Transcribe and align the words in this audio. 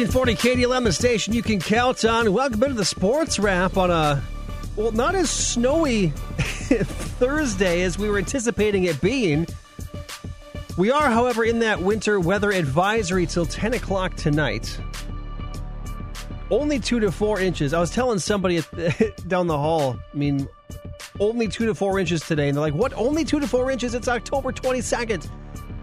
1440 0.00 0.64
KDLM, 0.64 0.84
the 0.84 0.92
station 0.94 1.34
you 1.34 1.42
can 1.42 1.60
count 1.60 2.06
on. 2.06 2.32
Welcome 2.32 2.62
into 2.62 2.74
the 2.74 2.86
sports 2.86 3.38
wrap 3.38 3.76
on 3.76 3.90
a, 3.90 4.22
well, 4.74 4.92
not 4.92 5.14
as 5.14 5.28
snowy 5.28 6.08
Thursday 6.38 7.82
as 7.82 7.98
we 7.98 8.08
were 8.08 8.16
anticipating 8.16 8.84
it 8.84 8.98
being. 9.02 9.46
We 10.78 10.90
are, 10.90 11.10
however, 11.10 11.44
in 11.44 11.58
that 11.58 11.82
winter 11.82 12.18
weather 12.18 12.50
advisory 12.50 13.26
till 13.26 13.44
10 13.44 13.74
o'clock 13.74 14.14
tonight. 14.14 14.80
Only 16.50 16.78
two 16.78 17.00
to 17.00 17.12
four 17.12 17.38
inches. 17.38 17.74
I 17.74 17.80
was 17.80 17.90
telling 17.90 18.20
somebody 18.20 18.62
down 19.28 19.48
the 19.48 19.58
hall, 19.58 19.98
I 20.14 20.16
mean, 20.16 20.48
only 21.18 21.46
two 21.46 21.66
to 21.66 21.74
four 21.74 21.98
inches 21.98 22.22
today. 22.22 22.48
And 22.48 22.56
they're 22.56 22.62
like, 22.62 22.72
what? 22.72 22.94
Only 22.94 23.26
two 23.26 23.38
to 23.38 23.46
four 23.46 23.70
inches? 23.70 23.94
It's 23.94 24.08
October 24.08 24.50
22nd. 24.50 25.28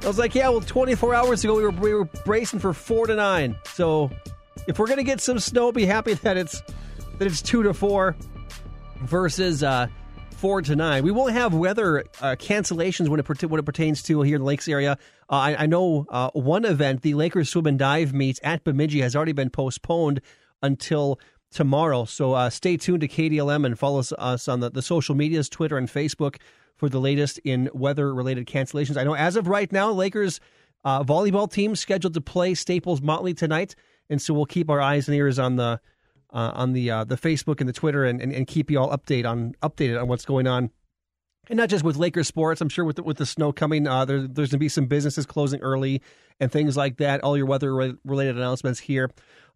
I 0.03 0.07
was 0.07 0.19
like, 0.19 0.35
yeah, 0.35 0.49
well, 0.49 0.61
24 0.61 1.13
hours 1.15 1.43
ago 1.43 1.55
we 1.55 1.63
were, 1.63 1.71
we 1.71 1.93
were 1.93 2.05
bracing 2.05 2.59
for 2.59 2.73
four 2.73 3.07
to 3.07 3.15
nine. 3.15 3.57
So 3.65 4.09
if 4.67 4.79
we're 4.79 4.87
gonna 4.87 5.03
get 5.03 5.21
some 5.21 5.39
snow, 5.39 5.71
be 5.71 5.85
happy 5.85 6.13
that 6.13 6.37
it's 6.37 6.61
that 7.17 7.27
it's 7.27 7.41
two 7.41 7.63
to 7.63 7.73
four 7.73 8.15
versus 9.01 9.63
uh, 9.63 9.87
four 10.31 10.61
to 10.61 10.75
nine. 10.75 11.03
We 11.03 11.11
won't 11.11 11.33
have 11.33 11.53
weather 11.53 12.05
uh, 12.21 12.35
cancellations 12.37 13.09
when 13.09 13.19
it 13.19 13.43
when 13.49 13.59
it 13.59 13.65
pertains 13.65 14.03
to 14.03 14.21
here 14.21 14.35
in 14.35 14.41
the 14.41 14.45
Lakes 14.45 14.67
area. 14.67 14.97
Uh, 15.29 15.35
I, 15.35 15.63
I, 15.63 15.65
know 15.65 16.05
uh, 16.09 16.29
one 16.31 16.63
event, 16.63 17.01
the 17.01 17.15
Lakers 17.15 17.49
swim 17.49 17.65
and 17.65 17.77
dive 17.77 18.13
meet 18.13 18.39
at 18.43 18.63
Bemidji, 18.63 19.01
has 19.01 19.15
already 19.15 19.33
been 19.33 19.49
postponed 19.49 20.21
until 20.61 21.19
tomorrow. 21.51 22.05
So 22.05 22.33
uh, 22.33 22.49
stay 22.49 22.77
tuned 22.77 23.01
to 23.01 23.07
KDLM 23.07 23.65
and 23.65 23.77
follow 23.77 23.99
us 23.99 24.47
on 24.47 24.59
the, 24.59 24.69
the 24.69 24.81
social 24.81 25.15
medias, 25.15 25.49
Twitter 25.49 25.77
and 25.77 25.87
Facebook 25.87 26.37
for 26.75 26.89
the 26.89 26.99
latest 26.99 27.39
in 27.39 27.69
weather 27.73 28.13
related 28.13 28.47
cancellations. 28.47 28.97
I 28.97 29.03
know 29.03 29.15
as 29.15 29.35
of 29.35 29.47
right 29.47 29.71
now, 29.71 29.91
Lakers 29.91 30.39
uh, 30.85 31.03
volleyball 31.03 31.51
team 31.51 31.75
scheduled 31.75 32.13
to 32.13 32.21
play 32.21 32.53
Staples 32.53 33.01
Motley 33.01 33.33
tonight, 33.33 33.75
and 34.09 34.21
so 34.21 34.33
we'll 34.33 34.45
keep 34.45 34.69
our 34.69 34.79
eyes 34.79 35.07
and 35.07 35.17
ears 35.17 35.39
on 35.39 35.55
the 35.55 35.81
uh, 36.33 36.51
on 36.53 36.73
the 36.73 36.91
uh, 36.91 37.03
the 37.03 37.15
Facebook 37.15 37.59
and 37.59 37.69
the 37.69 37.73
Twitter 37.73 38.03
and, 38.03 38.21
and, 38.21 38.33
and, 38.33 38.47
keep 38.47 38.69
you 38.69 38.77
all 38.77 38.95
update 38.95 39.25
on 39.25 39.53
updated 39.63 39.99
on 40.01 40.07
what's 40.07 40.25
going 40.25 40.45
on. 40.45 40.69
And 41.49 41.55
not 41.55 41.69
just 41.69 41.85
with 41.85 41.95
Lakers 41.95 42.27
sports, 42.27 42.59
I'm 42.59 42.67
sure 42.67 42.83
with 42.83 42.97
the, 42.97 43.03
with 43.03 43.17
the 43.17 43.25
snow 43.25 43.53
coming, 43.53 43.87
uh, 43.87 44.03
there, 44.03 44.19
there's 44.19 44.49
going 44.49 44.57
to 44.57 44.57
be 44.57 44.67
some 44.67 44.87
businesses 44.87 45.25
closing 45.25 45.61
early 45.61 46.01
and 46.41 46.51
things 46.51 46.75
like 46.75 46.97
that. 46.97 47.21
All 47.21 47.37
your 47.37 47.45
weather 47.45 47.73
related 48.03 48.35
announcements 48.35 48.81
here 48.81 49.09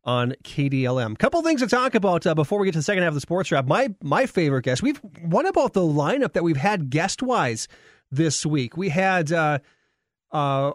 on 0.03 0.33
KDLM. 0.43 1.17
Couple 1.17 1.41
things 1.41 1.61
to 1.61 1.67
talk 1.67 1.95
about 1.95 2.25
uh, 2.25 2.33
before 2.33 2.59
we 2.59 2.67
get 2.67 2.73
to 2.73 2.79
the 2.79 2.83
second 2.83 3.03
half 3.03 3.09
of 3.09 3.15
the 3.15 3.21
sports 3.21 3.51
wrap. 3.51 3.65
My 3.65 3.93
my 4.01 4.25
favorite 4.25 4.63
guest. 4.63 4.81
We've 4.81 4.97
what 5.21 5.47
about 5.47 5.73
the 5.73 5.81
lineup 5.81 6.33
that 6.33 6.43
we've 6.43 6.57
had 6.57 6.89
guest 6.89 7.21
wise 7.21 7.67
this 8.09 8.45
week? 8.45 8.75
We 8.77 8.89
had 8.89 9.31
uh, 9.31 9.59
uh, 10.31 10.71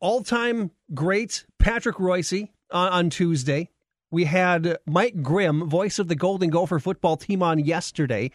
all 0.00 0.22
time 0.22 0.70
great 0.94 1.44
Patrick 1.58 1.98
Royce 1.98 2.32
on, 2.32 2.48
on 2.70 3.10
Tuesday. 3.10 3.68
We 4.10 4.24
had 4.24 4.78
Mike 4.86 5.22
Grimm, 5.22 5.68
voice 5.68 5.98
of 5.98 6.08
the 6.08 6.16
Golden 6.16 6.50
Gopher 6.50 6.80
football 6.80 7.16
team, 7.16 7.42
on 7.42 7.60
yesterday. 7.60 8.32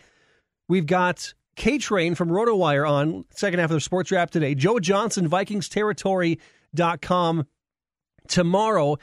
We've 0.69 0.85
got 0.85 1.33
K 1.55 1.77
Train 1.77 2.15
from 2.15 2.29
RotoWire 2.29 2.89
on 2.89 3.25
second 3.31 3.59
half 3.59 3.71
of 3.71 3.75
the 3.75 3.81
sports 3.81 4.11
wrap 4.11 4.31
today. 4.31 4.55
Joe 4.55 4.79
Johnson, 4.79 5.27
Vikings 5.27 5.67
VikingsTerritory.com 5.67 7.47
tomorrow. 8.27 8.97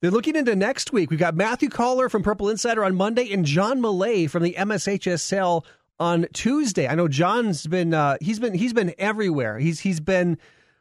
They're 0.00 0.12
looking 0.12 0.36
into 0.36 0.54
next 0.54 0.92
week. 0.92 1.10
We've 1.10 1.18
got 1.18 1.34
Matthew 1.34 1.68
Coller 1.68 2.08
from 2.08 2.22
Purple 2.22 2.48
Insider 2.48 2.84
on 2.84 2.94
Monday 2.94 3.32
and 3.32 3.44
John 3.44 3.80
Millea 3.80 4.30
from 4.30 4.44
the 4.44 4.54
MSHSL 4.56 5.64
on 5.98 6.26
Tuesday. 6.32 6.86
I 6.86 6.94
know 6.94 7.08
John's 7.08 7.66
been 7.66 7.92
uh, 7.92 8.16
he's 8.20 8.38
been 8.38 8.54
he's 8.54 8.72
been 8.72 8.94
everywhere. 8.96 9.58
He's 9.58 9.80
he's 9.80 9.98
been 9.98 10.38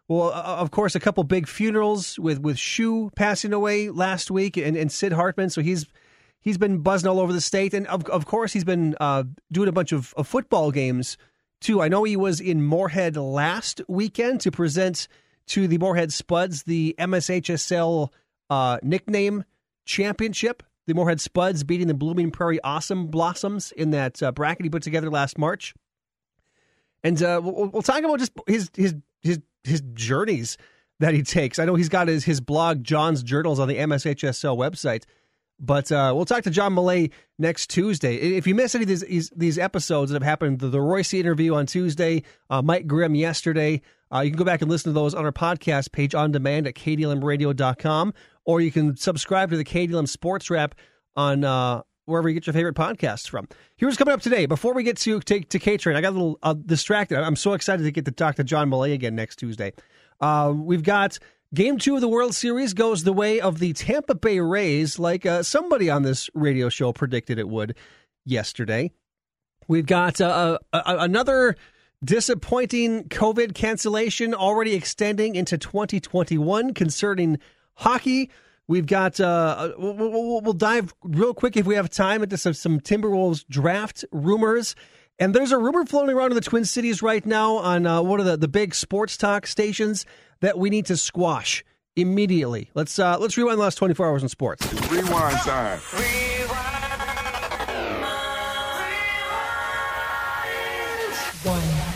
well, 0.07 0.29
uh, 0.29 0.57
of 0.59 0.69
course, 0.69 0.93
a 0.93 0.99
couple 0.99 1.23
big 1.23 1.47
funerals 1.47 2.19
with 2.19 2.39
with 2.39 2.59
Shu 2.59 3.09
passing 3.15 3.53
away 3.53 3.89
last 3.89 4.29
week 4.29 4.55
and, 4.55 4.77
and 4.77 4.91
Sid 4.91 5.13
Hartman. 5.13 5.49
So 5.49 5.61
he's 5.61 5.87
he's 6.39 6.59
been 6.59 6.79
buzzing 6.79 7.09
all 7.09 7.19
over 7.19 7.33
the 7.33 7.41
state, 7.41 7.73
and 7.73 7.87
of 7.87 8.05
of 8.09 8.27
course 8.27 8.53
he's 8.53 8.65
been 8.65 8.95
uh, 8.99 9.23
doing 9.51 9.67
a 9.67 9.71
bunch 9.71 9.93
of, 9.93 10.13
of 10.15 10.27
football 10.27 10.71
games 10.71 11.17
too. 11.59 11.81
I 11.81 11.87
know 11.87 12.03
he 12.03 12.15
was 12.15 12.39
in 12.39 12.61
Moorhead 12.61 13.17
last 13.17 13.81
weekend 13.87 14.41
to 14.41 14.51
present 14.51 15.07
to 15.47 15.67
the 15.67 15.79
Moorhead 15.79 16.13
Spuds 16.13 16.63
the 16.63 16.93
MSHSL 16.99 18.09
uh, 18.49 18.79
nickname 18.81 19.43
championship. 19.85 20.63
The 20.85 20.93
Moorhead 20.93 21.19
Spuds 21.19 21.63
beating 21.63 21.87
the 21.87 21.93
Blooming 21.93 22.31
Prairie 22.31 22.61
Awesome 22.63 23.07
Blossoms 23.07 23.73
in 23.73 23.91
that 23.91 24.23
uh, 24.23 24.31
bracket 24.31 24.65
he 24.65 24.69
put 24.69 24.83
together 24.83 25.09
last 25.09 25.37
March. 25.37 25.73
And 27.03 27.21
uh, 27.21 27.41
we'll, 27.43 27.67
we'll, 27.67 27.81
talk 27.81 27.99
about 27.99 28.19
just 28.19 28.31
his 28.47 28.71
his 28.75 28.95
his 29.21 29.39
his 29.63 29.81
journeys 29.93 30.57
that 30.99 31.13
he 31.13 31.23
takes. 31.23 31.59
I 31.59 31.65
know 31.65 31.75
he's 31.75 31.89
got 31.89 32.07
his 32.07 32.23
his 32.23 32.41
blog 32.41 32.83
John's 32.83 33.21
Journals 33.21 33.59
on 33.59 33.67
the 33.67 33.77
MSHSL 33.77 34.57
website. 34.57 35.03
But 35.59 35.91
uh, 35.91 36.13
we'll 36.15 36.25
talk 36.25 36.43
to 36.43 36.51
John 36.51 36.75
Millea 36.75 37.11
next 37.39 37.71
Tuesday. 37.71 38.15
If 38.15 38.45
you 38.45 38.53
miss 38.53 38.75
any 38.75 38.83
of 38.83 38.89
these 38.89 39.31
these, 39.35 39.57
episodes 39.57 40.11
that 40.11 40.21
have 40.21 40.27
happened, 40.27 40.59
the, 40.59 40.67
the 40.67 40.81
Royce 40.81 41.13
interview 41.13 41.55
on 41.55 41.65
Tuesday, 41.65 42.23
uh, 42.49 42.61
Mike 42.61 42.85
Grimm 42.85 43.15
yesterday, 43.15 43.81
uh, 44.13 44.19
you 44.19 44.29
can 44.29 44.37
go 44.37 44.45
back 44.45 44.61
and 44.61 44.69
listen 44.69 44.91
to 44.91 44.93
those 44.93 45.15
on 45.15 45.25
our 45.25 45.31
podcast 45.31 45.91
page 45.91 46.13
on 46.13 46.31
demand 46.31 46.67
at 46.67 46.75
kdlmradio.com 46.75 48.13
or 48.47 48.59
you 48.61 48.71
can 48.71 48.97
subscribe 48.97 49.51
to 49.51 49.57
the 49.57 49.63
KDLM 49.63 50.07
Sports 50.07 50.49
Wrap 50.49 50.73
on 51.15 51.43
uh, 51.43 51.83
wherever 52.05 52.27
you 52.27 52.33
get 52.33 52.47
your 52.47 52.53
favorite 52.53 52.75
podcasts 52.75 53.29
from. 53.29 53.47
Here's 53.75 53.97
coming 53.97 54.13
up 54.13 54.21
today. 54.21 54.47
Before 54.47 54.73
we 54.73 54.81
get 54.81 54.97
to 54.97 55.19
to, 55.19 55.41
to 55.41 55.59
K-Train, 55.59 55.95
I 55.95 56.01
got 56.01 56.09
a 56.09 56.17
little 56.17 56.39
uh, 56.41 56.53
distracted. 56.53 57.19
I'm 57.19 57.35
so 57.35 57.53
excited 57.53 57.83
to 57.83 57.91
get 57.91 58.05
to 58.05 58.11
talk 58.11 58.35
to 58.35 58.43
John 58.43 58.71
Millea 58.71 58.93
again 58.93 59.13
next 59.13 59.35
Tuesday. 59.35 59.73
Uh, 60.19 60.51
we've 60.55 60.81
got 60.81 61.19
Game 61.53 61.77
two 61.77 61.95
of 61.95 62.01
the 62.01 62.09
World 62.09 62.35
Series 62.35 62.73
goes 62.73 63.03
the 63.03 63.13
way 63.13 63.39
of 63.39 63.59
the 63.59 63.71
Tampa 63.71 64.15
Bay 64.15 64.39
Rays, 64.39 64.99
like 64.99 65.25
uh, 65.25 65.43
somebody 65.43 65.89
on 65.89 66.03
this 66.03 66.29
radio 66.33 66.67
show 66.67 66.91
predicted 66.91 67.39
it 67.39 67.47
would 67.47 67.77
yesterday. 68.25 68.91
We've 69.69 69.85
got 69.85 70.19
uh, 70.19 70.57
uh, 70.73 70.81
another 70.85 71.55
disappointing 72.03 73.05
COVID 73.05 73.55
cancellation 73.55 74.33
already 74.33 74.75
extending 74.75 75.35
into 75.35 75.57
2021 75.57 76.73
concerning 76.73 77.39
hockey. 77.77 78.29
We've 78.67 78.85
got, 78.85 79.19
uh, 79.19 79.71
we'll, 79.77 80.41
we'll, 80.41 80.53
dive 80.53 80.93
real 81.01 81.33
quick 81.33 81.55
if 81.55 81.65
we 81.65 81.75
have 81.75 81.89
time 81.89 82.21
into 82.21 82.37
some, 82.37 82.53
some 82.53 82.81
Timberwolves 82.81 83.45
draft 83.47 84.03
rumors. 84.11 84.75
And 85.19 85.33
there's 85.33 85.53
a 85.53 85.57
rumor 85.57 85.85
floating 85.85 86.15
around 86.15 86.31
in 86.31 86.35
the 86.35 86.41
Twin 86.41 86.65
Cities 86.65 87.01
right 87.01 87.25
now 87.25 87.55
on 87.55 87.87
uh, 87.87 88.01
one 88.01 88.19
of 88.19 88.25
the, 88.25 88.35
the 88.35 88.49
big 88.49 88.75
sports 88.75 89.15
talk 89.15 89.47
stations 89.47 90.05
that 90.41 90.59
we 90.59 90.69
need 90.69 90.85
to 90.87 90.97
squash 90.97 91.63
immediately. 91.95 92.69
Let's 92.75 92.99
uh, 92.99 93.17
let's 93.17 93.37
rewind 93.37 93.57
the 93.57 93.63
last 93.63 93.75
24 93.75 94.05
hours 94.05 94.21
in 94.21 94.29
sports. 94.29 94.65
Rewind 94.91 95.37
time. 95.37 95.79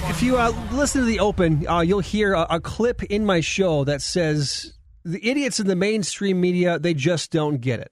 If 0.10 0.24
you 0.24 0.38
uh, 0.38 0.52
listen 0.72 1.02
to 1.02 1.06
the 1.06 1.20
open, 1.20 1.68
uh, 1.68 1.82
you'll 1.82 2.00
hear 2.00 2.34
a, 2.34 2.48
a 2.50 2.60
clip 2.60 3.04
in 3.04 3.26
my 3.26 3.42
show 3.42 3.84
that 3.84 4.02
says 4.02 4.74
the 5.04 5.28
idiots 5.28 5.60
in 5.60 5.68
the 5.68 5.76
mainstream 5.76 6.40
media, 6.40 6.80
they 6.80 6.94
just 6.94 7.32
don't 7.32 7.58
get 7.58 7.80
it. 7.80 7.92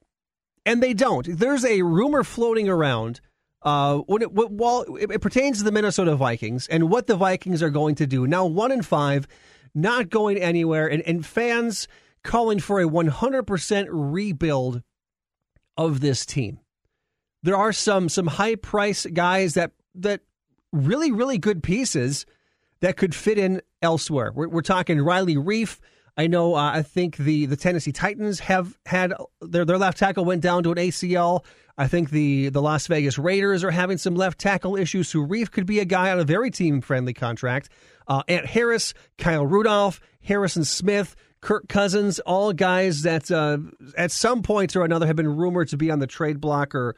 And 0.65 0.83
they 0.83 0.93
don't. 0.93 1.25
There's 1.27 1.65
a 1.65 1.81
rumor 1.81 2.23
floating 2.23 2.69
around 2.69 3.21
uh, 3.61 3.97
when 3.99 4.21
it, 4.21 4.31
while 4.31 4.81
it, 4.95 5.11
it, 5.11 5.21
pertains 5.21 5.57
to 5.57 5.63
the 5.63 5.71
Minnesota 5.71 6.15
Vikings 6.15 6.67
and 6.67 6.89
what 6.89 7.07
the 7.07 7.15
Vikings 7.15 7.61
are 7.61 7.69
going 7.69 7.95
to 7.95 8.07
do. 8.07 8.25
Now, 8.25 8.45
one 8.45 8.71
in 8.71 8.81
five, 8.81 9.27
not 9.75 10.09
going 10.09 10.37
anywhere, 10.37 10.87
and, 10.87 11.01
and 11.03 11.25
fans 11.25 11.87
calling 12.23 12.59
for 12.59 12.79
a 12.79 12.85
100% 12.87 13.87
rebuild 13.89 14.81
of 15.77 15.99
this 15.99 16.25
team. 16.25 16.59
There 17.41 17.55
are 17.55 17.71
some 17.71 18.09
some 18.09 18.27
high 18.27 18.55
price 18.55 19.05
guys 19.05 19.53
that 19.53 19.71
that 19.95 20.21
really 20.73 21.09
really 21.09 21.37
good 21.37 21.63
pieces 21.63 22.25
that 22.81 22.97
could 22.97 23.15
fit 23.15 23.37
in 23.37 23.61
elsewhere. 23.81 24.31
We're, 24.33 24.49
we're 24.49 24.61
talking 24.61 25.01
Riley 25.01 25.35
Reiff 25.35 25.79
I 26.19 26.27
know. 26.27 26.53
Uh, 26.53 26.71
I 26.73 26.81
think 26.81 27.15
the 27.15 27.45
the 27.45 27.55
Tennessee 27.55 27.93
Titans 27.93 28.41
have 28.41 28.77
had 28.85 29.13
their 29.39 29.63
their 29.63 29.77
left 29.77 29.97
tackle 29.97 30.25
went 30.25 30.41
down 30.41 30.63
to 30.63 30.71
an 30.71 30.77
ACL. 30.77 31.45
I 31.77 31.87
think 31.87 32.09
the 32.09 32.49
the 32.49 32.61
Las 32.61 32.87
Vegas 32.87 33.17
Raiders 33.17 33.63
are 33.63 33.71
having 33.71 33.97
some 33.97 34.15
left 34.15 34.37
tackle 34.37 34.75
issues. 34.75 35.13
Reiff 35.13 35.49
could 35.49 35.65
be 35.65 35.79
a 35.79 35.85
guy 35.85 36.11
on 36.11 36.19
a 36.19 36.25
very 36.25 36.51
team 36.51 36.81
friendly 36.81 37.13
contract. 37.13 37.69
Uh, 38.05 38.23
Ant 38.27 38.47
Harris, 38.47 38.93
Kyle 39.17 39.45
Rudolph, 39.45 40.01
Harrison 40.21 40.65
Smith. 40.65 41.15
Kirk 41.41 41.69
Cousins, 41.69 42.19
all 42.19 42.51
guys 42.51 43.03
that 43.03 43.31
uh, 43.31 43.59
at 43.95 44.11
some 44.11 44.43
point 44.43 44.75
or 44.75 44.83
another 44.83 45.07
have 45.07 45.15
been 45.15 45.37
rumored 45.37 45.69
to 45.69 45.77
be 45.77 45.89
on 45.89 45.99
the 45.99 46.05
trade 46.05 46.41
block 46.41 46.75
or, 46.75 46.97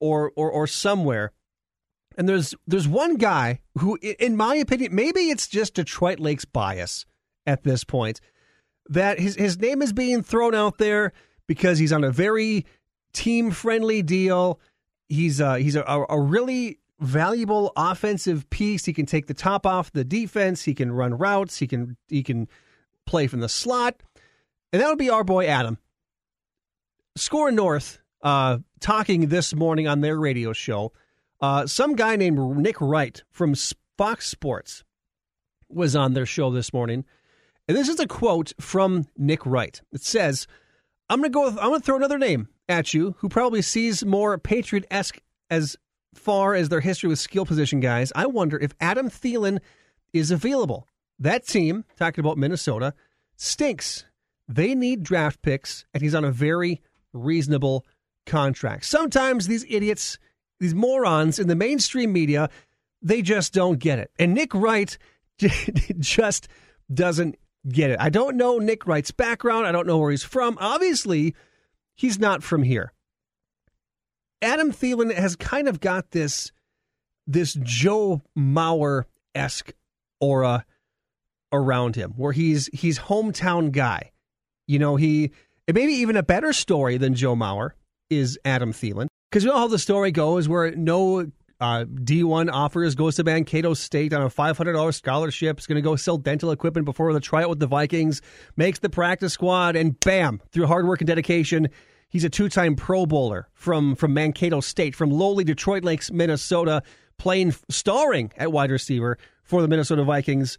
or 0.00 0.32
or 0.36 0.50
or 0.50 0.66
somewhere. 0.66 1.32
And 2.16 2.26
there's 2.26 2.54
there's 2.66 2.88
one 2.88 3.16
guy 3.16 3.60
who, 3.76 3.98
in 4.00 4.38
my 4.38 4.54
opinion, 4.54 4.94
maybe 4.94 5.28
it's 5.28 5.48
just 5.48 5.74
Detroit 5.74 6.18
Lakes 6.18 6.46
bias 6.46 7.04
at 7.46 7.62
this 7.62 7.84
point 7.84 8.22
that 8.88 9.18
his 9.18 9.34
his 9.36 9.58
name 9.58 9.82
is 9.82 9.92
being 9.92 10.22
thrown 10.22 10.54
out 10.54 10.78
there 10.78 11.12
because 11.46 11.78
he's 11.78 11.92
on 11.92 12.04
a 12.04 12.10
very 12.10 12.66
team 13.12 13.50
friendly 13.50 14.02
deal. 14.02 14.60
He's 15.08 15.40
uh, 15.40 15.54
he's 15.54 15.76
a, 15.76 15.82
a 16.08 16.20
really 16.20 16.78
valuable 17.00 17.72
offensive 17.76 18.48
piece. 18.50 18.84
He 18.84 18.92
can 18.92 19.06
take 19.06 19.26
the 19.26 19.34
top 19.34 19.66
off 19.66 19.92
the 19.92 20.04
defense. 20.04 20.62
He 20.62 20.74
can 20.74 20.92
run 20.92 21.14
routes. 21.14 21.58
He 21.58 21.66
can 21.66 21.96
he 22.08 22.22
can 22.22 22.48
play 23.06 23.26
from 23.26 23.40
the 23.40 23.48
slot, 23.48 24.02
and 24.72 24.80
that 24.82 24.88
would 24.88 24.98
be 24.98 25.10
our 25.10 25.24
boy 25.24 25.46
Adam. 25.46 25.78
Score 27.16 27.52
North 27.52 28.00
uh, 28.22 28.58
talking 28.80 29.28
this 29.28 29.54
morning 29.54 29.86
on 29.86 30.00
their 30.00 30.18
radio 30.18 30.52
show. 30.52 30.92
Uh, 31.40 31.66
some 31.66 31.94
guy 31.94 32.16
named 32.16 32.38
Nick 32.56 32.80
Wright 32.80 33.22
from 33.30 33.54
Fox 33.98 34.26
Sports 34.26 34.82
was 35.68 35.94
on 35.94 36.14
their 36.14 36.26
show 36.26 36.50
this 36.50 36.72
morning. 36.72 37.04
And 37.66 37.76
this 37.76 37.88
is 37.88 37.98
a 38.00 38.06
quote 38.06 38.52
from 38.60 39.06
Nick 39.16 39.46
Wright. 39.46 39.80
It 39.92 40.02
says, 40.02 40.46
I'm 41.08 41.20
going 41.20 41.30
to 41.30 41.34
go 41.34 41.44
with, 41.44 41.58
I'm 41.58 41.68
going 41.68 41.80
to 41.80 41.84
throw 41.84 41.96
another 41.96 42.18
name 42.18 42.48
at 42.68 42.94
you 42.94 43.14
who 43.18 43.28
probably 43.28 43.62
sees 43.62 44.04
more 44.04 44.36
Patriot 44.38 44.86
esque 44.90 45.18
as 45.50 45.76
far 46.14 46.54
as 46.54 46.68
their 46.68 46.80
history 46.80 47.08
with 47.08 47.18
skill 47.18 47.46
position 47.46 47.80
guys. 47.80 48.12
I 48.14 48.26
wonder 48.26 48.58
if 48.58 48.72
Adam 48.80 49.08
Thielen 49.08 49.60
is 50.12 50.30
available. 50.30 50.86
That 51.18 51.46
team, 51.46 51.84
talking 51.96 52.24
about 52.24 52.38
Minnesota, 52.38 52.94
stinks. 53.36 54.04
They 54.48 54.74
need 54.74 55.02
draft 55.02 55.42
picks, 55.42 55.86
and 55.94 56.02
he's 56.02 56.14
on 56.14 56.24
a 56.24 56.30
very 56.30 56.82
reasonable 57.12 57.84
contract. 58.26 58.84
Sometimes 58.84 59.46
these 59.46 59.64
idiots, 59.68 60.18
these 60.60 60.74
morons 60.74 61.38
in 61.38 61.48
the 61.48 61.54
mainstream 61.54 62.12
media, 62.12 62.50
they 63.00 63.22
just 63.22 63.52
don't 63.52 63.78
get 63.78 63.98
it. 63.98 64.10
And 64.18 64.34
Nick 64.34 64.54
Wright 64.54 64.96
just 65.98 66.48
doesn't 66.92 67.36
get 67.68 67.90
it. 67.90 67.98
I 68.00 68.10
don't 68.10 68.36
know 68.36 68.58
Nick 68.58 68.86
Wright's 68.86 69.10
background. 69.10 69.66
I 69.66 69.72
don't 69.72 69.86
know 69.86 69.98
where 69.98 70.10
he's 70.10 70.22
from. 70.22 70.56
Obviously, 70.60 71.34
he's 71.94 72.18
not 72.18 72.42
from 72.42 72.62
here. 72.62 72.92
Adam 74.42 74.72
Thielen 74.72 75.14
has 75.14 75.36
kind 75.36 75.68
of 75.68 75.80
got 75.80 76.10
this 76.10 76.52
this 77.26 77.56
Joe 77.62 78.22
Mauer 78.36 79.04
esque 79.34 79.72
aura 80.20 80.66
around 81.52 81.96
him, 81.96 82.12
where 82.16 82.32
he's 82.32 82.68
he's 82.72 82.98
hometown 82.98 83.72
guy. 83.72 84.12
You 84.66 84.78
know, 84.78 84.96
he 84.96 85.32
maybe 85.66 85.94
even 85.94 86.16
a 86.16 86.22
better 86.22 86.52
story 86.52 86.98
than 86.98 87.14
Joe 87.14 87.34
Mauer 87.34 87.70
is 88.10 88.38
Adam 88.44 88.72
Thielen. 88.72 89.06
Because 89.30 89.44
you 89.44 89.50
know 89.50 89.58
how 89.58 89.68
the 89.68 89.78
story 89.78 90.12
goes, 90.12 90.48
where 90.48 90.70
no 90.72 91.30
uh, 91.64 91.84
D1 91.86 92.52
offers 92.52 92.94
goes 92.94 93.16
to 93.16 93.24
Mankato 93.24 93.72
State 93.72 94.12
on 94.12 94.20
a 94.20 94.28
$500 94.28 94.94
scholarship. 94.94 95.58
Is 95.58 95.66
going 95.66 95.76
to 95.76 95.82
go 95.82 95.96
sell 95.96 96.18
dental 96.18 96.50
equipment 96.50 96.84
before 96.84 97.10
the 97.14 97.20
tryout 97.20 97.48
with 97.48 97.58
the 97.58 97.66
Vikings. 97.66 98.20
Makes 98.54 98.80
the 98.80 98.90
practice 98.90 99.32
squad, 99.32 99.74
and 99.74 99.98
bam! 99.98 100.42
Through 100.50 100.66
hard 100.66 100.86
work 100.86 101.00
and 101.00 101.08
dedication, 101.08 101.70
he's 102.10 102.22
a 102.22 102.28
two-time 102.28 102.76
Pro 102.76 103.06
Bowler 103.06 103.48
from 103.54 103.94
from 103.94 104.12
Mankato 104.12 104.60
State, 104.60 104.94
from 104.94 105.10
lowly 105.10 105.42
Detroit 105.42 105.84
Lakes, 105.84 106.12
Minnesota, 106.12 106.82
playing 107.16 107.54
starring 107.70 108.30
at 108.36 108.52
wide 108.52 108.70
receiver 108.70 109.16
for 109.42 109.62
the 109.62 109.68
Minnesota 109.68 110.04
Vikings 110.04 110.58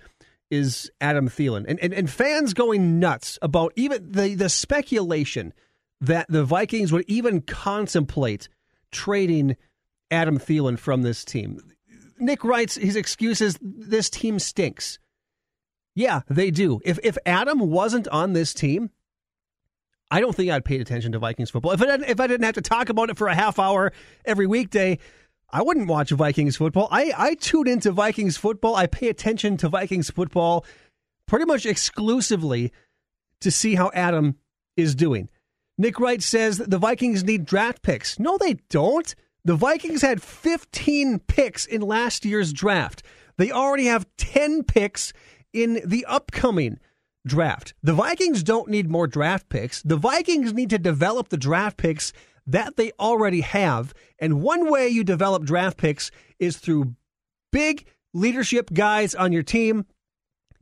is 0.49 0.89
Adam 1.01 1.29
Thielen. 1.29 1.65
And, 1.67 1.79
and, 1.81 1.93
and 1.93 2.09
fans 2.09 2.55
going 2.55 2.99
nuts 2.99 3.37
about 3.43 3.73
even 3.75 4.11
the, 4.11 4.33
the 4.33 4.49
speculation 4.49 5.53
that 6.01 6.25
the 6.29 6.43
Vikings 6.43 6.91
would 6.91 7.05
even 7.07 7.41
contemplate 7.41 8.49
trading 8.91 9.55
Adam 10.11 10.37
Thielen 10.37 10.77
from 10.77 11.01
this 11.01 11.25
team. 11.25 11.59
Nick 12.17 12.43
writes 12.43 12.75
his 12.75 12.95
excuses 12.95 13.57
this 13.61 14.09
team 14.09 14.39
stinks. 14.39 14.99
Yeah, 15.95 16.21
they 16.29 16.51
do. 16.51 16.81
If 16.83 16.99
if 17.03 17.17
Adam 17.25 17.59
wasn't 17.59 18.07
on 18.09 18.33
this 18.33 18.53
team, 18.53 18.89
I 20.11 20.19
don't 20.19 20.35
think 20.35 20.51
I'd 20.51 20.65
paid 20.65 20.81
attention 20.81 21.13
to 21.13 21.19
Vikings 21.19 21.49
football. 21.49 21.71
If 21.71 21.81
I 21.81 21.85
didn't, 21.85 22.09
if 22.09 22.19
I 22.19 22.27
didn't 22.27 22.45
have 22.45 22.55
to 22.55 22.61
talk 22.61 22.89
about 22.89 23.09
it 23.09 23.17
for 23.17 23.27
a 23.27 23.35
half 23.35 23.59
hour 23.59 23.91
every 24.25 24.47
weekday, 24.47 24.99
I 25.49 25.61
wouldn't 25.61 25.87
watch 25.87 26.11
Vikings 26.11 26.57
football. 26.57 26.87
I, 26.91 27.13
I 27.17 27.33
tune 27.35 27.67
into 27.67 27.91
Vikings 27.91 28.37
football. 28.37 28.75
I 28.75 28.87
pay 28.87 29.07
attention 29.07 29.57
to 29.57 29.69
Vikings 29.69 30.09
football 30.09 30.65
pretty 31.27 31.45
much 31.45 31.65
exclusively 31.65 32.71
to 33.41 33.51
see 33.51 33.75
how 33.75 33.91
Adam 33.93 34.35
is 34.75 34.95
doing. 34.95 35.29
Nick 35.77 35.99
Wright 35.99 36.21
says 36.21 36.57
the 36.57 36.77
Vikings 36.77 37.23
need 37.23 37.45
draft 37.45 37.81
picks. 37.81 38.19
No, 38.19 38.37
they 38.37 38.55
don't. 38.69 39.13
The 39.45 39.55
Vikings 39.55 40.01
had 40.01 40.23
15 40.23 41.19
picks 41.19 41.65
in 41.67 41.81
last 41.81 42.25
year's 42.25 42.51
draft. 42.51 43.03
They 43.37 43.51
already 43.51 43.85
have 43.85 44.07
10 44.17 44.63
picks 44.63 45.13
in 45.53 45.81
the 45.85 46.03
upcoming 46.05 46.79
draft. 47.27 47.75
The 47.83 47.93
Vikings 47.93 48.41
don't 48.41 48.69
need 48.69 48.89
more 48.89 49.05
draft 49.05 49.47
picks. 49.49 49.83
The 49.83 49.97
Vikings 49.97 50.53
need 50.53 50.71
to 50.71 50.79
develop 50.79 51.29
the 51.29 51.37
draft 51.37 51.77
picks 51.77 52.11
that 52.47 52.75
they 52.75 52.91
already 52.99 53.41
have. 53.41 53.93
And 54.19 54.41
one 54.41 54.69
way 54.71 54.87
you 54.87 55.03
develop 55.03 55.43
draft 55.43 55.77
picks 55.77 56.09
is 56.39 56.57
through 56.57 56.95
big 57.51 57.85
leadership 58.13 58.71
guys 58.73 59.13
on 59.13 59.31
your 59.31 59.43
team. 59.43 59.85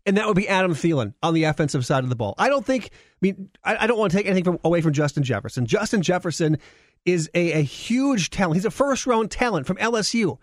And 0.06 0.18
that 0.18 0.28
would 0.28 0.36
be 0.36 0.50
Adam 0.50 0.74
Thielen 0.74 1.14
on 1.24 1.34
the 1.34 1.46
offensive 1.46 1.86
side 1.86 2.04
of 2.04 2.10
the 2.10 2.16
ball. 2.18 2.36
I 2.38 2.50
don't 2.50 2.66
think, 2.66 2.90
I 2.92 3.18
mean, 3.22 3.50
I, 3.64 3.78
I 3.78 3.88
don't 3.88 3.98
want 3.98 4.12
to 4.12 4.18
take 4.18 4.26
anything 4.26 4.44
from, 4.44 4.60
away 4.66 4.82
from 4.82 4.92
Justin 4.92 5.24
Jefferson. 5.24 5.66
Justin 5.66 6.02
Jefferson 6.02 6.58
is 7.06 7.30
a, 7.34 7.54
a 7.54 7.62
huge 7.62 8.30
talent. 8.30 8.56
He's 8.56 8.66
a 8.66 8.72
first 8.72 9.06
round 9.06 9.32
talent 9.32 9.68
from 9.68 9.78
LSU. 9.78 10.38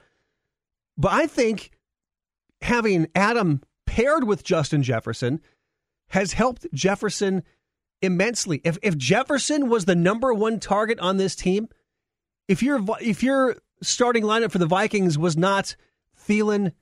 But 0.97 1.13
I 1.13 1.27
think 1.27 1.71
having 2.61 3.09
Adam 3.15 3.63
paired 3.87 4.25
with 4.25 4.45
Justin 4.45 4.83
Jefferson 4.83 5.41
has 6.09 6.33
helped 6.33 6.67
Jefferson 6.75 7.43
immensely. 8.03 8.61
If 8.65 8.79
if 8.83 8.97
Jefferson 8.97 9.69
was 9.69 9.85
the 9.85 9.95
number 9.95 10.33
one 10.35 10.61
target 10.61 10.99
on 11.01 11.17
this 11.17 11.35
team, 11.35 11.69
if 12.49 12.63
your 12.63 12.81
if 13.01 13.23
your 13.23 13.57
starting 13.83 14.25
lineup 14.25 14.51
for 14.51 14.59
the 14.59 14.67
Vikings 14.67 15.17
was 15.17 15.37
not 15.37 15.77
Thielen, 16.29 16.73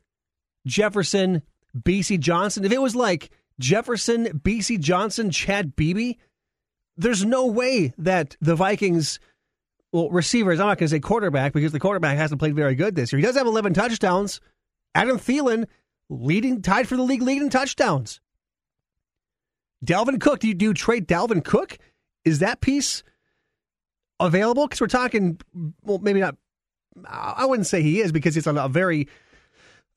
Jefferson, 0.66 1.42
Bisi 1.76 2.18
Johnson, 2.18 2.64
if 2.64 2.72
it 2.72 2.82
was 2.82 2.96
like 2.96 3.30
Jefferson, 3.60 4.40
Bisi 4.40 4.78
Johnson, 4.78 5.30
Chad 5.30 5.76
Beebe, 5.76 6.14
there's 6.96 7.24
no 7.24 7.46
way 7.46 7.92
that 7.98 8.36
the 8.40 8.56
Vikings 8.56 9.20
well 9.92 10.10
receivers. 10.10 10.60
I'm 10.60 10.66
not 10.66 10.78
going 10.78 10.88
to 10.88 10.94
say 10.94 11.00
quarterback 11.00 11.52
because 11.52 11.72
the 11.72 11.80
quarterback 11.80 12.16
hasn't 12.16 12.40
played 12.40 12.54
very 12.54 12.74
good 12.74 12.94
this 12.94 13.12
year. 13.12 13.18
He 13.18 13.26
does 13.26 13.36
have 13.36 13.46
11 13.46 13.74
touchdowns. 13.74 14.40
Adam 14.94 15.18
Thielen 15.18 15.66
leading 16.08 16.62
tied 16.62 16.88
for 16.88 16.96
the 16.96 17.02
league 17.02 17.22
leading 17.22 17.50
touchdowns. 17.50 18.20
Dalvin 19.84 20.20
Cook, 20.20 20.40
do 20.40 20.48
you 20.48 20.54
do 20.54 20.74
trade 20.74 21.06
Dalvin 21.06 21.44
Cook? 21.44 21.78
Is 22.24 22.40
that 22.40 22.60
piece 22.60 23.02
available? 24.18 24.66
Because 24.66 24.80
we're 24.80 24.88
talking, 24.88 25.40
well, 25.82 25.98
maybe 25.98 26.20
not. 26.20 26.36
I 27.06 27.46
wouldn't 27.46 27.66
say 27.66 27.80
he 27.82 28.00
is 28.00 28.10
because 28.10 28.36
it's 28.36 28.48
on 28.48 28.58
a 28.58 28.68
very 28.68 29.08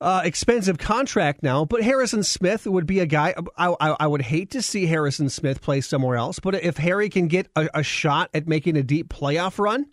uh, 0.02 0.22
expensive 0.24 0.78
contract 0.78 1.42
now. 1.42 1.64
But 1.64 1.82
Harrison 1.82 2.24
Smith 2.24 2.66
would 2.66 2.86
be 2.86 2.98
a 3.00 3.06
guy. 3.06 3.34
I, 3.56 3.68
I, 3.80 3.96
I, 4.00 4.06
would 4.06 4.22
hate 4.22 4.50
to 4.50 4.62
see 4.62 4.86
Harrison 4.86 5.30
Smith 5.30 5.62
play 5.62 5.80
somewhere 5.80 6.16
else. 6.16 6.40
But 6.40 6.56
if 6.56 6.76
Harry 6.76 7.08
can 7.08 7.28
get 7.28 7.48
a, 7.54 7.68
a 7.72 7.82
shot 7.84 8.28
at 8.34 8.48
making 8.48 8.76
a 8.76 8.82
deep 8.82 9.08
playoff 9.08 9.58
run, 9.58 9.86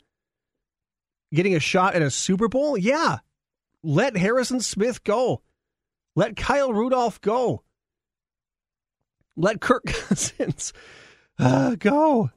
getting 1.31 1.55
a 1.55 1.59
shot 1.59 1.93
at 1.93 2.01
a 2.01 2.09
Super 2.09 2.47
Bowl, 2.47 2.75
yeah, 2.75 3.19
let 3.83 4.17
Harrison 4.17 4.61
Smith 4.61 5.03
go. 5.03 5.43
Let 6.15 6.35
Kyle 6.35 6.73
Rudolph 6.73 7.21
go. 7.21 7.63
Let 9.37 9.61
Kirk 9.61 9.85
Cousins 9.85 10.73
uh, 11.37 11.75
go. 11.75 12.31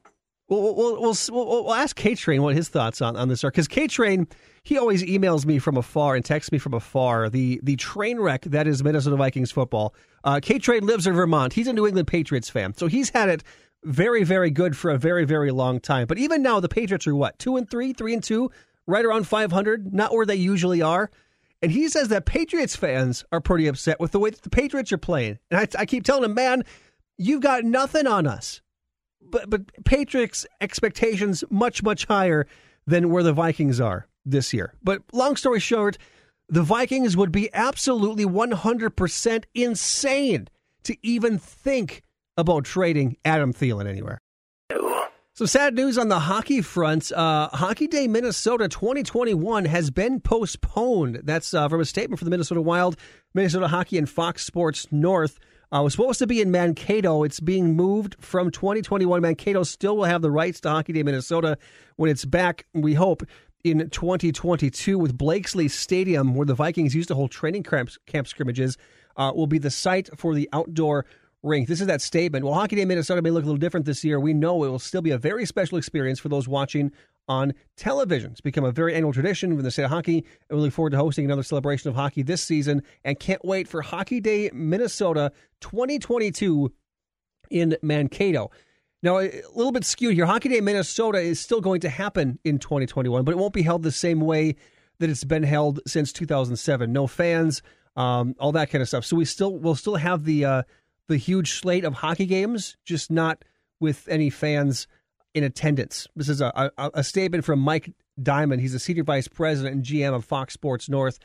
We'll, 0.53 0.75
we'll, 0.75 1.01
we'll, 1.31 1.65
we'll, 1.65 1.75
ask 1.75 1.97
K 1.97 2.15
Train 2.15 2.43
what 2.43 2.55
his 2.55 2.69
thoughts 2.69 3.01
on, 3.01 3.17
on 3.17 3.29
this 3.29 3.43
are 3.43 3.51
because 3.51 3.69
K 3.69 3.87
Train 3.87 4.27
he 4.65 4.79
always 4.79 5.03
emails 5.03 5.47
me 5.47 5.59
from 5.59 5.77
afar 5.77 6.15
and 6.15 6.25
texts 6.25 6.53
me 6.53 6.59
from 6.59 6.75
afar 6.75 7.31
the 7.31 7.59
the 7.63 7.77
train 7.77 8.21
wreck 8.21 8.43
that 8.43 8.67
is 8.67 8.85
Minnesota 8.85 9.17
Vikings 9.17 9.51
football. 9.51 9.95
Uh, 10.25 10.41
K 10.43 10.59
Train 10.59 10.87
lives 10.87 11.07
in 11.07 11.15
Vermont. 11.15 11.55
He's 11.55 11.67
a 11.69 11.73
New 11.73 11.87
England 11.87 12.07
Patriots 12.07 12.51
fan, 12.51 12.75
so 12.75 12.87
he's 12.87 13.11
had 13.11 13.29
it 13.29 13.43
very 13.85 14.25
very 14.25 14.51
good 14.51 14.77
for 14.77 14.91
a 14.91 14.99
very 14.99 15.25
very 15.25 15.51
long 15.51 15.81
time. 15.81 16.07
But 16.07 16.19
even 16.19 16.43
now, 16.43 16.61
the 16.61 16.69
Patriots 16.69 17.07
are 17.07 17.15
what 17.15 17.39
two 17.39 17.57
and 17.57 17.69
three, 17.69 17.95
three 17.95 18.13
and 18.13 18.23
two, 18.23 18.51
right 18.87 19.05
around 19.05 19.27
five 19.27 19.53
hundred, 19.53 19.95
not 19.95 20.13
where 20.13 20.27
they 20.27 20.37
usually 20.37 20.83
are. 20.83 21.11
And 21.63 21.73
he 21.73 21.89
says 21.89 22.09
that 22.09 22.27
Patriots 22.27 22.77
fans 22.77 23.25
are 23.33 23.41
pretty 23.41 23.69
upset 23.69 24.01
with 24.01 24.11
the 24.11 24.19
way 24.19 24.31
that 24.31 24.43
the 24.43 24.51
Patriots 24.51 24.93
are 24.93 24.99
playing. 24.99 25.39
And 25.51 25.61
I, 25.61 25.81
I 25.81 25.87
keep 25.87 26.05
telling 26.05 26.25
him, 26.25 26.35
man, 26.35 26.65
You've 27.19 27.43
got 27.43 27.65
nothing 27.65 28.07
on 28.07 28.27
us. 28.27 28.61
But 29.31 29.49
but 29.49 29.85
Patriots 29.85 30.47
expectations 30.61 31.45
much 31.51 31.83
much 31.83 32.07
higher 32.07 32.47
than 32.87 33.11
where 33.11 33.23
the 33.23 33.33
Vikings 33.33 33.81
are 33.81 34.07
this 34.25 34.53
year. 34.53 34.75
But 34.83 35.03
long 35.13 35.37
story 35.37 35.61
short, 35.61 35.99
the 36.49 36.63
Vikings 36.63 37.17
would 37.17 37.33
be 37.33 37.53
absolutely 37.55 38.25
100% 38.25 39.45
insane 39.55 40.49
to 40.85 40.97
even 41.03 41.39
think 41.39 42.03
about 42.37 42.65
trading 42.65 43.17
Adam 43.25 43.53
Thielen 43.53 43.89
anywhere. 43.89 44.19
So 45.35 45.47
sad 45.47 45.75
news 45.75 45.97
on 45.97 46.09
the 46.09 46.19
hockey 46.19 46.61
front. 46.61 47.11
Uh, 47.11 47.49
Hockey 47.49 47.87
Day 47.87 48.07
Minnesota 48.07 48.69
2021 48.69 49.65
has 49.65 49.91
been 49.91 50.21
postponed. 50.21 51.21
That's 51.25 51.55
uh, 51.55 51.71
from 51.71 51.81
a 51.81 51.87
statement 51.87 52.19
from 52.19 52.27
the 52.27 52.31
Minnesota 52.31 52.61
Wild, 52.61 52.97
Minnesota 53.33 53.69
Hockey, 53.69 53.97
and 53.97 54.09
Fox 54.09 54.45
Sports 54.45 54.87
North. 54.91 55.39
Uh, 55.73 55.83
was 55.83 55.95
supposed 55.95 56.19
to 56.19 56.27
be 56.27 56.43
in 56.43 56.51
Mankato. 56.51 57.23
It's 57.23 57.41
being 57.41 57.75
moved 57.75 58.17
from 58.21 58.51
2021. 58.51 59.23
Mankato 59.23 59.63
still 59.63 59.97
will 59.97 60.05
have 60.05 60.21
the 60.21 60.31
rights 60.31 60.61
to 60.61 60.69
Hockey 60.69 60.93
Day 60.93 61.03
Minnesota 61.03 61.57
when 61.97 62.11
it's 62.11 62.27
back, 62.27 62.67
we 62.75 62.93
hope, 62.93 63.23
in 63.65 63.89
2022 63.89 64.99
with 64.99 65.17
Blakeslee 65.17 65.69
Stadium, 65.69 66.35
where 66.35 66.45
the 66.45 66.55
Vikings 66.55 66.95
used 66.95 67.09
to 67.09 67.15
hold 67.15 67.31
training 67.31 67.63
camp, 67.63 67.89
camp 68.07 68.29
scrimmages, 68.29 68.77
uh, 69.17 69.33
will 69.35 69.47
be 69.47 69.59
the 69.59 69.71
site 69.71 70.11
for 70.19 70.35
the 70.35 70.47
outdoor 70.53 71.07
rink. 71.43 71.69
This 71.69 71.81
is 71.81 71.87
that 71.87 72.03
statement. 72.03 72.45
Well, 72.45 72.55
Hockey 72.55 72.77
Day 72.77 72.85
Minnesota 72.85 73.23
may 73.23 73.31
look 73.31 73.45
a 73.45 73.47
little 73.47 73.57
different 73.57 73.87
this 73.87 74.05
year, 74.05 74.21
we 74.21 74.35
know 74.35 74.65
it 74.65 74.69
will 74.69 74.79
still 74.79 75.03
be 75.03 75.11
a 75.11 75.19
very 75.19 75.47
special 75.47 75.79
experience 75.79 76.19
for 76.19 76.29
those 76.29 76.47
watching 76.47 76.93
on 77.29 77.55
television. 77.77 78.33
It's 78.33 78.41
become 78.41 78.65
a 78.65 78.73
very 78.73 78.95
annual 78.95 79.13
tradition 79.13 79.53
in 79.53 79.63
the 79.63 79.71
state 79.71 79.85
of 79.85 79.91
hockey, 79.91 80.25
and 80.49 80.59
we 80.59 80.65
look 80.65 80.73
forward 80.73 80.91
to 80.91 80.97
hosting 80.97 81.25
another 81.25 81.43
celebration 81.43 81.89
of 81.89 81.95
hockey 81.95 82.23
this 82.23 82.43
season 82.43 82.83
and 83.05 83.19
can't 83.19 83.45
wait 83.45 83.69
for 83.69 83.83
Hockey 83.83 84.21
Day 84.21 84.51
Minnesota 84.53 85.33
2022 85.61 86.73
in 87.51 87.77
Mankato. 87.83 88.51
Now, 89.03 89.19
a 89.19 89.43
little 89.55 89.73
bit 89.73 89.85
skewed 89.85 90.15
here. 90.15 90.27
Hockey 90.27 90.49
Day 90.49 90.61
Minnesota 90.61 91.19
is 91.19 91.41
still 91.41 91.61
going 91.61 91.81
to 91.81 91.89
happen 91.89 92.39
in 92.45 92.59
2021, 92.59 93.25
but 93.25 93.33
it 93.33 93.39
won't 93.39 93.53
be 93.53 93.63
held 93.63 93.83
the 93.83 93.91
same 93.91 94.21
way 94.21 94.55
that 95.01 95.11
it's 95.11 95.25
been 95.25 95.43
held 95.43 95.81
since 95.87 96.13
2007. 96.13 96.93
No 96.93 97.09
fans, 97.09 97.63
um, 97.97 98.37
all 98.39 98.53
that 98.53 98.71
kind 98.71 98.81
of 98.81 98.89
stuff. 98.89 99.05
So 99.05 99.17
we 99.17 99.25
still 99.25 99.59
will 99.59 99.75
still 99.75 99.97
have 99.97 100.25
the 100.25 100.45
uh, 100.45 100.63
the 101.09 101.17
huge 101.17 101.53
slate 101.53 101.85
of 101.85 101.95
hockey 101.95 102.27
games, 102.27 102.77
just 102.85 103.11
not 103.11 103.45
with 103.81 104.07
any 104.09 104.31
fans 104.31 104.87
in 105.35 105.45
attendance. 105.45 106.07
This 106.17 106.29
is 106.29 106.41
a, 106.41 106.73
a, 106.77 106.91
a 106.95 107.05
statement 107.05 107.45
from 107.45 107.59
Mike 107.59 107.93
Diamond. 108.23 108.61
He's 108.61 108.73
the 108.73 108.79
senior 108.79 109.05
vice 109.05 109.29
president 109.29 109.75
and 109.75 109.85
GM 109.85 110.15
of 110.15 110.25
Fox 110.25 110.55
Sports 110.55 110.89
North. 110.89 111.19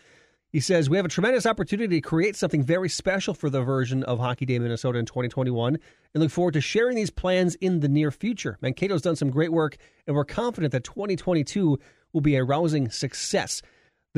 He 0.52 0.62
says, 0.62 0.90
We 0.90 0.98
have 0.98 1.06
a 1.06 1.10
tremendous 1.10 1.46
opportunity 1.46 1.98
to 1.98 2.02
create 2.02 2.36
something 2.36 2.64
very 2.64 2.90
special 2.90 3.34
for 3.34 3.50
the 3.50 3.62
version 3.62 4.04
of 4.04 4.20
Hockey 4.20 4.46
Day 4.46 4.60
Minnesota 4.60 4.98
in 4.98 5.06
2021 5.06 5.78
and 6.14 6.24
look 6.24 6.32
forward 6.32 6.54
to 6.54 6.62
sharing 6.62 6.96
these 6.96 7.10
plans 7.10 7.56
in 7.56 7.82
the 7.82 7.90
near 7.90 8.12
future. 8.12 8.58
Mankato's 8.62 9.02
done 9.02 9.16
some 9.16 9.30
great 9.30 9.52
work, 9.52 9.78
and 10.06 10.16
we're 10.16 10.26
confident 10.26 10.72
that 10.72 10.86
2022 10.86 11.78
will 12.14 12.22
be 12.22 12.36
a 12.36 12.44
rousing 12.44 12.90
success. 12.90 13.62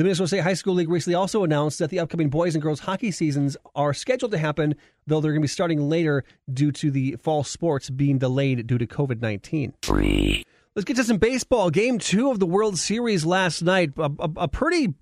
The 0.00 0.04
Minnesota 0.04 0.28
State 0.28 0.44
High 0.44 0.54
School 0.54 0.72
League 0.72 0.88
recently 0.88 1.14
also 1.14 1.44
announced 1.44 1.78
that 1.78 1.90
the 1.90 1.98
upcoming 1.98 2.30
boys 2.30 2.54
and 2.54 2.62
girls 2.62 2.80
hockey 2.80 3.10
seasons 3.10 3.54
are 3.74 3.92
scheduled 3.92 4.32
to 4.32 4.38
happen, 4.38 4.74
though 5.06 5.20
they're 5.20 5.32
going 5.32 5.42
to 5.42 5.44
be 5.44 5.46
starting 5.46 5.90
later 5.90 6.24
due 6.50 6.72
to 6.72 6.90
the 6.90 7.16
fall 7.16 7.44
sports 7.44 7.90
being 7.90 8.16
delayed 8.16 8.66
due 8.66 8.78
to 8.78 8.86
COVID 8.86 9.20
19. 9.20 9.74
Let's 10.74 10.86
get 10.86 10.96
to 10.96 11.04
some 11.04 11.18
baseball. 11.18 11.68
Game 11.68 11.98
two 11.98 12.30
of 12.30 12.40
the 12.40 12.46
World 12.46 12.78
Series 12.78 13.26
last 13.26 13.60
night. 13.60 13.92
A, 13.98 14.10
a, 14.18 14.30
a 14.36 14.48
pretty 14.48 14.94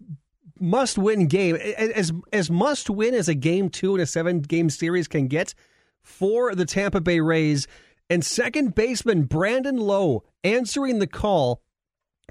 must 0.59 0.99
win 0.99 1.29
game. 1.29 1.55
As, 1.55 2.11
as 2.33 2.51
must 2.51 2.91
win 2.91 3.15
as 3.15 3.29
a 3.29 3.37
game 3.37 3.71
two 3.71 3.95
in 3.95 4.01
a 4.01 4.07
seven 4.07 4.41
game 4.41 4.69
series 4.69 5.07
can 5.07 5.29
get 5.29 5.55
for 6.03 6.57
the 6.57 6.65
Tampa 6.65 7.01
Bay 7.01 7.21
Rays. 7.21 7.69
And 8.11 8.25
second 8.25 8.75
baseman 8.75 9.27
Brandon 9.27 9.77
Lowe 9.77 10.25
answering 10.43 10.99
the 10.99 11.07
call 11.07 11.63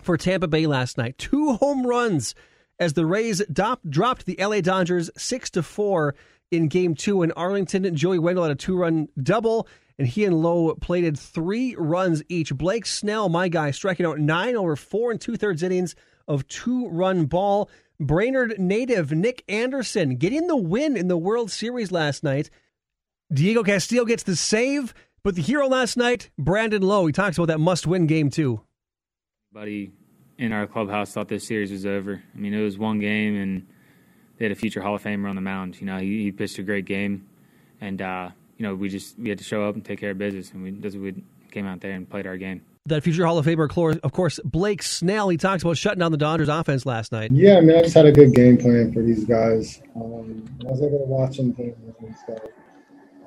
for 0.02 0.18
Tampa 0.18 0.50
Bay 0.50 0.68
last 0.68 0.98
night. 0.98 1.18
Two 1.18 1.54
home 1.54 1.88
runs 1.88 2.36
as 2.80 2.94
the 2.94 3.06
Rays 3.06 3.44
dop, 3.52 3.82
dropped 3.90 4.26
the 4.26 4.38
LA 4.40 4.62
Dodgers 4.62 5.10
6 5.18 5.50
to 5.52 5.64
4 5.64 6.16
in 6.52 6.68
game 6.68 6.96
2 6.96 7.24
in 7.24 7.32
Arlington. 7.34 7.96
Joey 7.96 8.20
Wendle 8.20 8.44
had 8.44 8.52
a 8.52 8.56
two-run 8.56 9.10
double 9.22 9.68
and 9.98 10.08
he 10.08 10.26
and 10.26 10.42
Lowe 10.42 10.76
plated 10.76 11.18
3 11.18 11.76
runs 11.78 12.24
each. 12.30 12.54
Blake 12.54 12.86
Snell, 12.86 13.30
my 13.30 13.48
guy, 13.48 13.72
striking 13.72 14.06
out 14.06 14.20
9 14.20 14.56
over 14.56 14.76
4 14.76 15.12
and 15.12 15.22
two-thirds 15.22 15.64
innings 15.64 15.96
of 16.28 16.48
two-run 16.48 17.26
ball. 17.26 17.70
Brainerd 18.00 18.60
native 18.60 19.12
Nick 19.12 19.44
Anderson 19.48 20.18
getting 20.18 20.46
the 20.48 20.56
win 20.56 20.96
in 20.96 21.08
the 21.08 21.18
World 21.18 21.50
Series 21.50 21.92
last 21.92 22.24
night. 22.24 22.52
Diego 23.34 23.64
Castillo 23.64 24.06
gets 24.06 24.24
the 24.24 24.36
save, 24.36 24.94
but 25.24 25.36
the 25.36 25.42
hero 25.42 25.68
last 25.68 25.98
night, 25.98 26.30
Brandon 26.38 26.82
Lowe, 26.84 27.08
he 27.08 27.12
talks 27.12 27.38
about 27.38 27.48
that 27.48 27.60
must-win 27.60 28.06
game 28.06 28.30
too. 28.30 28.62
Buddy 29.52 29.92
in 30.38 30.52
our 30.52 30.68
clubhouse 30.68 31.12
thought 31.12 31.28
this 31.28 31.48
series 31.48 31.72
was 31.72 31.86
over. 31.86 32.22
I 32.34 32.38
mean, 32.38 32.54
it 32.54 32.62
was 32.62 32.78
one 32.78 33.00
game, 33.00 33.36
and 33.36 33.68
they 34.38 34.46
had 34.46 34.52
a 34.52 34.56
future 34.56 34.82
Hall 34.82 34.96
of 34.96 35.04
Famer 35.04 35.30
on 35.30 35.36
the 35.36 35.42
mound. 35.42 35.80
You 35.80 35.88
know, 35.88 35.98
he, 35.98 36.24
he 36.24 36.32
pitched 36.32 36.60
a 36.60 36.64
great 36.64 36.86
game, 36.86 37.28
and 37.82 38.02
uh, 38.02 38.30
you 38.58 38.64
know, 38.64 38.76
we 38.76 38.90
just 38.90 39.18
we 39.18 39.30
had 39.30 39.38
to 39.40 39.44
show 39.44 39.68
up 39.68 39.76
and 39.76 39.84
take 39.84 40.00
care 40.00 40.12
of 40.12 40.18
business, 40.18 40.52
and 40.52 40.64
we 40.64 40.72
that's 40.72 40.96
what 40.96 41.04
we 41.04 41.24
came 41.52 41.66
out 41.66 41.82
there 41.82 41.92
and 41.92 42.10
played 42.10 42.28
our 42.28 42.38
game. 42.38 42.62
That 42.86 43.04
future 43.04 43.26
Hall 43.26 43.38
of 43.38 43.46
Famer, 43.46 44.00
of 44.02 44.12
course, 44.14 44.40
Blake 44.46 44.82
Snell. 44.82 45.28
He 45.28 45.36
talks 45.36 45.62
about 45.62 45.76
shutting 45.78 46.00
down 46.00 46.12
the 46.12 46.18
Dodgers' 46.18 46.48
offense 46.48 46.86
last 46.86 47.12
night. 47.12 47.32
Yeah, 47.32 47.58
I 47.58 47.62
mean, 47.62 47.78
I 47.78 47.82
just 47.82 47.96
had 47.96 48.06
a 48.06 48.14
good 48.14 48.34
game 48.34 48.58
plan 48.58 48.94
for 48.94 49.02
these 49.02 49.26
guys. 49.26 49.82
Um, 49.96 50.46
I 50.62 50.72
was 50.72 50.82
able 50.82 51.00
to 51.00 51.06
watch 51.06 51.38
them 51.38 51.54
play 51.54 51.76
and 52.00 52.16
stuff. 52.16 52.40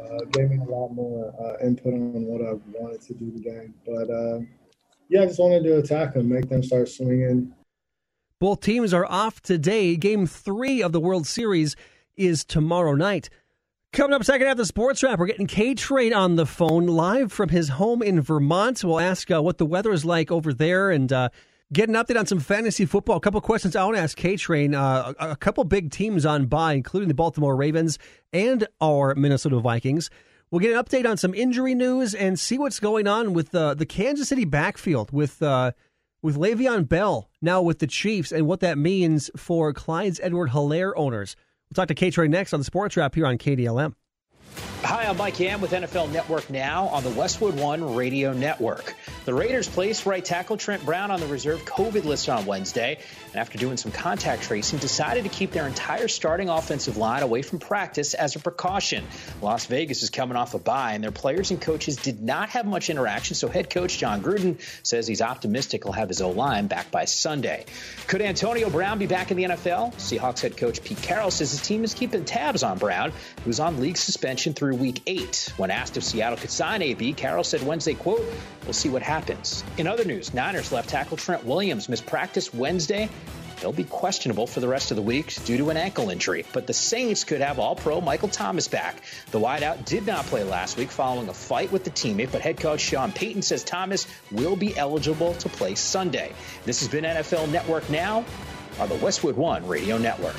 Uh, 0.03 0.25
gave 0.33 0.51
me 0.51 0.57
a 0.57 0.65
lot 0.65 0.89
more 0.89 1.35
uh, 1.39 1.65
input 1.65 1.93
on 1.93 2.25
what 2.25 2.41
I 2.41 2.55
wanted 2.79 3.03
to 3.03 3.15
do 3.15 3.31
today, 3.33 3.69
but. 3.85 4.11
Uh, 4.11 4.41
yeah, 5.11 5.23
I 5.23 5.27
just 5.27 5.41
wanted 5.41 5.65
to 5.65 5.79
attack 5.79 6.15
them, 6.15 6.29
make 6.29 6.49
them 6.49 6.63
start 6.63 6.89
swinging. 6.89 7.53
Both 8.39 8.61
teams 8.61 8.95
are 8.95 9.05
off 9.05 9.43
today. 9.43 9.97
Game 9.97 10.27
three 10.27 10.83
of 10.83 10.93
the 10.93 11.01
World 11.01 11.27
Series 11.27 11.77
is 12.17 12.45
tomorrow 12.45 12.95
night. 12.95 13.29
Coming 13.93 14.15
up 14.15 14.25
second 14.25 14.47
half 14.47 14.53
of 14.53 14.59
the 14.59 14.67
Sports 14.67 15.03
Wrap, 15.03 15.19
we're 15.19 15.27
getting 15.27 15.49
K 15.49 15.75
Train 15.75 16.15
on 16.15 16.37
the 16.37 16.47
phone 16.47 16.87
live 16.87 17.33
from 17.33 17.49
his 17.49 17.71
home 17.71 18.03
in 18.03 18.21
Vermont. 18.21 18.85
We'll 18.85 19.01
ask 19.01 19.31
uh, 19.31 19.43
what 19.43 19.59
the 19.59 19.67
weather 19.67 19.93
is 19.93 20.05
like 20.05 20.31
over 20.31 20.55
there 20.55 20.91
and 20.91 21.13
uh, 21.13 21.31
get 21.73 21.89
an 21.89 21.97
update 21.97 22.19
on 22.19 22.25
some 22.25 22.39
fantasy 22.39 22.87
football. 22.87 23.17
A 23.17 23.21
couple 23.21 23.41
questions 23.41 23.75
I 23.75 23.85
want 23.85 23.97
to 23.97 24.03
ask 24.03 24.17
K 24.17 24.37
Train. 24.37 24.77
Uh, 24.77 25.13
a, 25.19 25.31
a 25.31 25.37
couple 25.37 25.65
big 25.65 25.91
teams 25.91 26.25
on 26.25 26.47
by, 26.47 26.75
including 26.75 27.09
the 27.09 27.15
Baltimore 27.15 27.57
Ravens 27.57 27.99
and 28.33 28.67
our 28.81 29.17
Minnesota 29.17 29.59
Vikings. 29.59 30.09
We'll 30.51 30.61
get 30.61 30.73
an 30.73 30.83
update 30.83 31.09
on 31.09 31.17
some 31.17 31.33
injury 31.33 31.77
news 31.77 32.13
and 32.13 32.39
see 32.39 32.59
what's 32.59 32.81
going 32.81 33.07
on 33.07 33.35
with 33.35 33.55
uh, 33.55 33.75
the 33.75 33.87
Kansas 33.87 34.29
City 34.29 34.45
backfield 34.45 35.13
with 35.13 35.41
uh, 35.43 35.73
with 36.23 36.37
Le'Veon 36.37 36.89
Bell 36.89 37.31
now 37.41 37.63
with 37.63 37.79
the 37.79 37.87
Chiefs 37.87 38.33
and 38.33 38.47
what 38.47 38.61
that 38.61 38.77
means 38.77 39.31
for 39.37 39.73
Clyde 39.73 40.19
Edwards-Helaire 40.21 40.93
owners. 40.97 41.37
We'll 41.71 41.77
talk 41.77 41.89
to 41.89 41.95
K 41.95 42.11
Trey 42.11 42.27
next 42.27 42.53
on 42.53 42.59
the 42.61 42.65
Sports 42.65 42.97
Wrap 42.97 43.15
here 43.15 43.27
on 43.27 43.39
KDLM. 43.39 43.95
Hi, 44.83 45.05
I'm 45.05 45.19
Mike 45.19 45.39
Yam 45.39 45.61
with 45.61 45.73
NFL 45.73 46.11
Network 46.11 46.49
Now 46.49 46.89
on 46.89 47.05
the 47.05 47.11
Westwood 47.11 47.55
One 47.55 47.95
Radio 47.95 48.33
Network. 48.33 48.95
The 49.27 49.35
Raiders 49.35 49.69
placed 49.69 50.07
right 50.07 50.25
tackle 50.25 50.57
Trent 50.57 50.85
Brown 50.85 51.11
on 51.11 51.21
the 51.21 51.27
reserve 51.27 51.65
COVID 51.67 52.05
list 52.05 52.29
on 52.31 52.47
Wednesday, 52.47 52.99
and 53.27 53.37
after 53.37 53.59
doing 53.59 53.77
some 53.77 53.93
contact 53.93 54.43
tracing, 54.43 54.79
decided 54.79 55.25
to 55.25 55.29
keep 55.29 55.53
their 55.53 55.67
entire 55.67 56.09
starting 56.09 56.49
offensive 56.49 56.97
line 56.97 57.23
away 57.23 57.43
from 57.43 57.59
practice 57.59 58.15
as 58.15 58.35
a 58.35 58.41
precaution. 58.41 59.05
Las 59.43 59.67
Vegas 59.67 60.03
is 60.03 60.09
coming 60.09 60.37
off 60.37 60.55
a 60.55 60.59
bye, 60.59 60.95
and 60.95 61.05
their 61.05 61.13
players 61.13 61.51
and 61.51 61.61
coaches 61.61 61.97
did 61.97 62.23
not 62.23 62.49
have 62.49 62.65
much 62.65 62.89
interaction, 62.89 63.37
so 63.37 63.49
head 63.49 63.69
coach 63.69 63.99
Jon 63.99 64.23
Gruden 64.23 64.59
says 64.83 65.07
he's 65.07 65.23
optimistic 65.23 65.85
he'll 65.85 65.93
have 65.93 66.09
his 66.09 66.23
O 66.23 66.31
line 66.31 66.67
back 66.67 66.91
by 66.91 67.05
Sunday. 67.05 67.67
Could 68.07 68.23
Antonio 68.23 68.71
Brown 68.71 68.99
be 68.99 69.07
back 69.07 69.31
in 69.31 69.37
the 69.37 69.45
NFL? 69.45 69.95
Seahawks 69.97 70.41
head 70.41 70.57
coach 70.57 70.83
Pete 70.83 71.03
Carroll 71.03 71.31
says 71.31 71.51
his 71.51 71.61
team 71.61 71.85
is 71.85 71.93
keeping 71.93 72.25
tabs 72.25 72.63
on 72.63 72.79
Brown, 72.79 73.13
who's 73.45 73.61
on 73.61 73.79
league 73.79 73.99
suspension 73.99 74.55
through 74.55 74.70
week 74.75 75.03
eight. 75.07 75.53
When 75.57 75.71
asked 75.71 75.97
if 75.97 76.05
Seattle 76.05 76.39
could 76.39 76.51
sign 76.51 76.83
AB, 76.83 77.13
Carroll 77.15 77.45
said 77.45 77.63
Wednesday, 77.63 77.95
quote, 77.95 78.25
we'll 78.65 78.73
see 78.73 78.89
what 78.89 79.03
happens. 79.03 79.65
In 79.79 79.87
other 79.87 80.05
news, 80.05 80.35
Niners 80.35 80.73
left 80.73 80.89
tackle 80.89 81.17
Trent 81.17 81.45
Williams 81.45 81.89
missed 81.89 82.07
practice 82.07 82.53
Wednesday. 82.53 83.09
He'll 83.61 83.73
be 83.73 83.85
questionable 83.85 84.47
for 84.47 84.61
the 84.61 84.69
rest 84.69 84.91
of 84.91 84.97
the 84.97 85.03
week 85.03 85.35
due 85.45 85.59
to 85.59 85.69
an 85.69 85.77
ankle 85.77 86.09
injury, 86.09 86.47
but 86.53 86.67
the 86.67 86.73
Saints 86.73 87.25
could 87.25 87.43
have 87.43 87.59
all 87.59 87.77
pro 87.77 88.01
Michael 88.01 88.29
Thomas 88.29 88.69
back. 88.69 89.03
The 89.33 89.39
wideout 89.39 89.85
did 89.85 90.07
not 90.07 90.25
play 90.27 90.45
last 90.45 90.79
week 90.79 90.91
following 90.91 91.29
a 91.29 91.35
fight 91.35 91.71
with 91.71 91.85
the 91.85 91.91
teammate, 91.91 92.33
but 92.33 92.41
head 92.41 92.59
coach 92.59 92.81
Sean 92.81 93.13
Payton 93.13 93.43
says 93.43 93.63
Thomas 93.63 94.07
will 94.31 94.57
be 94.57 94.77
eligible 94.79 95.35
to 95.35 95.49
play 95.51 95.75
Sunday. 95.75 96.33
This 96.65 96.81
has 96.81 96.89
been 96.89 97.05
NFL 97.05 97.51
Network 97.51 97.89
Now 97.91 98.25
on 98.79 98.89
the 98.89 98.97
Westwood 98.97 99.37
One 99.37 99.67
Radio 99.67 99.99
Network. 99.99 100.37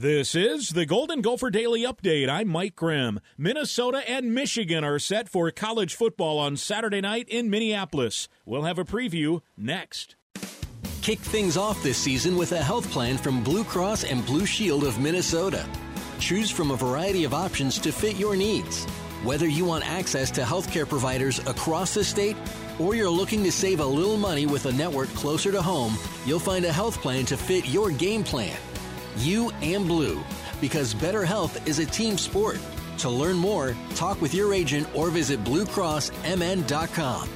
This 0.00 0.36
is 0.36 0.68
the 0.68 0.86
Golden 0.86 1.22
Gopher 1.22 1.50
Daily 1.50 1.82
Update. 1.82 2.28
I'm 2.28 2.46
Mike 2.46 2.76
Grimm. 2.76 3.18
Minnesota 3.36 4.08
and 4.08 4.32
Michigan 4.32 4.84
are 4.84 5.00
set 5.00 5.28
for 5.28 5.50
college 5.50 5.96
football 5.96 6.38
on 6.38 6.56
Saturday 6.56 7.00
night 7.00 7.28
in 7.28 7.50
Minneapolis. 7.50 8.28
We'll 8.46 8.62
have 8.62 8.78
a 8.78 8.84
preview 8.84 9.40
next. 9.56 10.14
Kick 11.02 11.18
things 11.18 11.56
off 11.56 11.82
this 11.82 11.98
season 11.98 12.36
with 12.36 12.52
a 12.52 12.62
health 12.62 12.88
plan 12.92 13.18
from 13.18 13.42
Blue 13.42 13.64
Cross 13.64 14.04
and 14.04 14.24
Blue 14.24 14.46
Shield 14.46 14.84
of 14.84 15.00
Minnesota. 15.00 15.66
Choose 16.20 16.48
from 16.48 16.70
a 16.70 16.76
variety 16.76 17.24
of 17.24 17.34
options 17.34 17.76
to 17.80 17.90
fit 17.90 18.14
your 18.14 18.36
needs. 18.36 18.84
Whether 19.24 19.48
you 19.48 19.64
want 19.64 19.84
access 19.84 20.30
to 20.30 20.42
healthcare 20.42 20.88
providers 20.88 21.40
across 21.40 21.94
the 21.94 22.04
state 22.04 22.36
or 22.78 22.94
you're 22.94 23.10
looking 23.10 23.42
to 23.42 23.50
save 23.50 23.80
a 23.80 23.84
little 23.84 24.16
money 24.16 24.46
with 24.46 24.66
a 24.66 24.72
network 24.72 25.08
closer 25.08 25.50
to 25.50 25.60
home, 25.60 25.98
you'll 26.24 26.38
find 26.38 26.64
a 26.64 26.72
health 26.72 27.00
plan 27.02 27.24
to 27.24 27.36
fit 27.36 27.66
your 27.66 27.90
game 27.90 28.22
plan 28.22 28.56
you 29.20 29.50
and 29.62 29.86
Blue, 29.86 30.22
because 30.60 30.94
better 30.94 31.24
health 31.24 31.66
is 31.66 31.78
a 31.78 31.86
team 31.86 32.18
sport. 32.18 32.58
To 32.98 33.08
learn 33.08 33.36
more, 33.36 33.76
talk 33.94 34.20
with 34.20 34.34
your 34.34 34.52
agent 34.52 34.88
or 34.94 35.10
visit 35.10 35.42
bluecrossmn.com. 35.44 37.28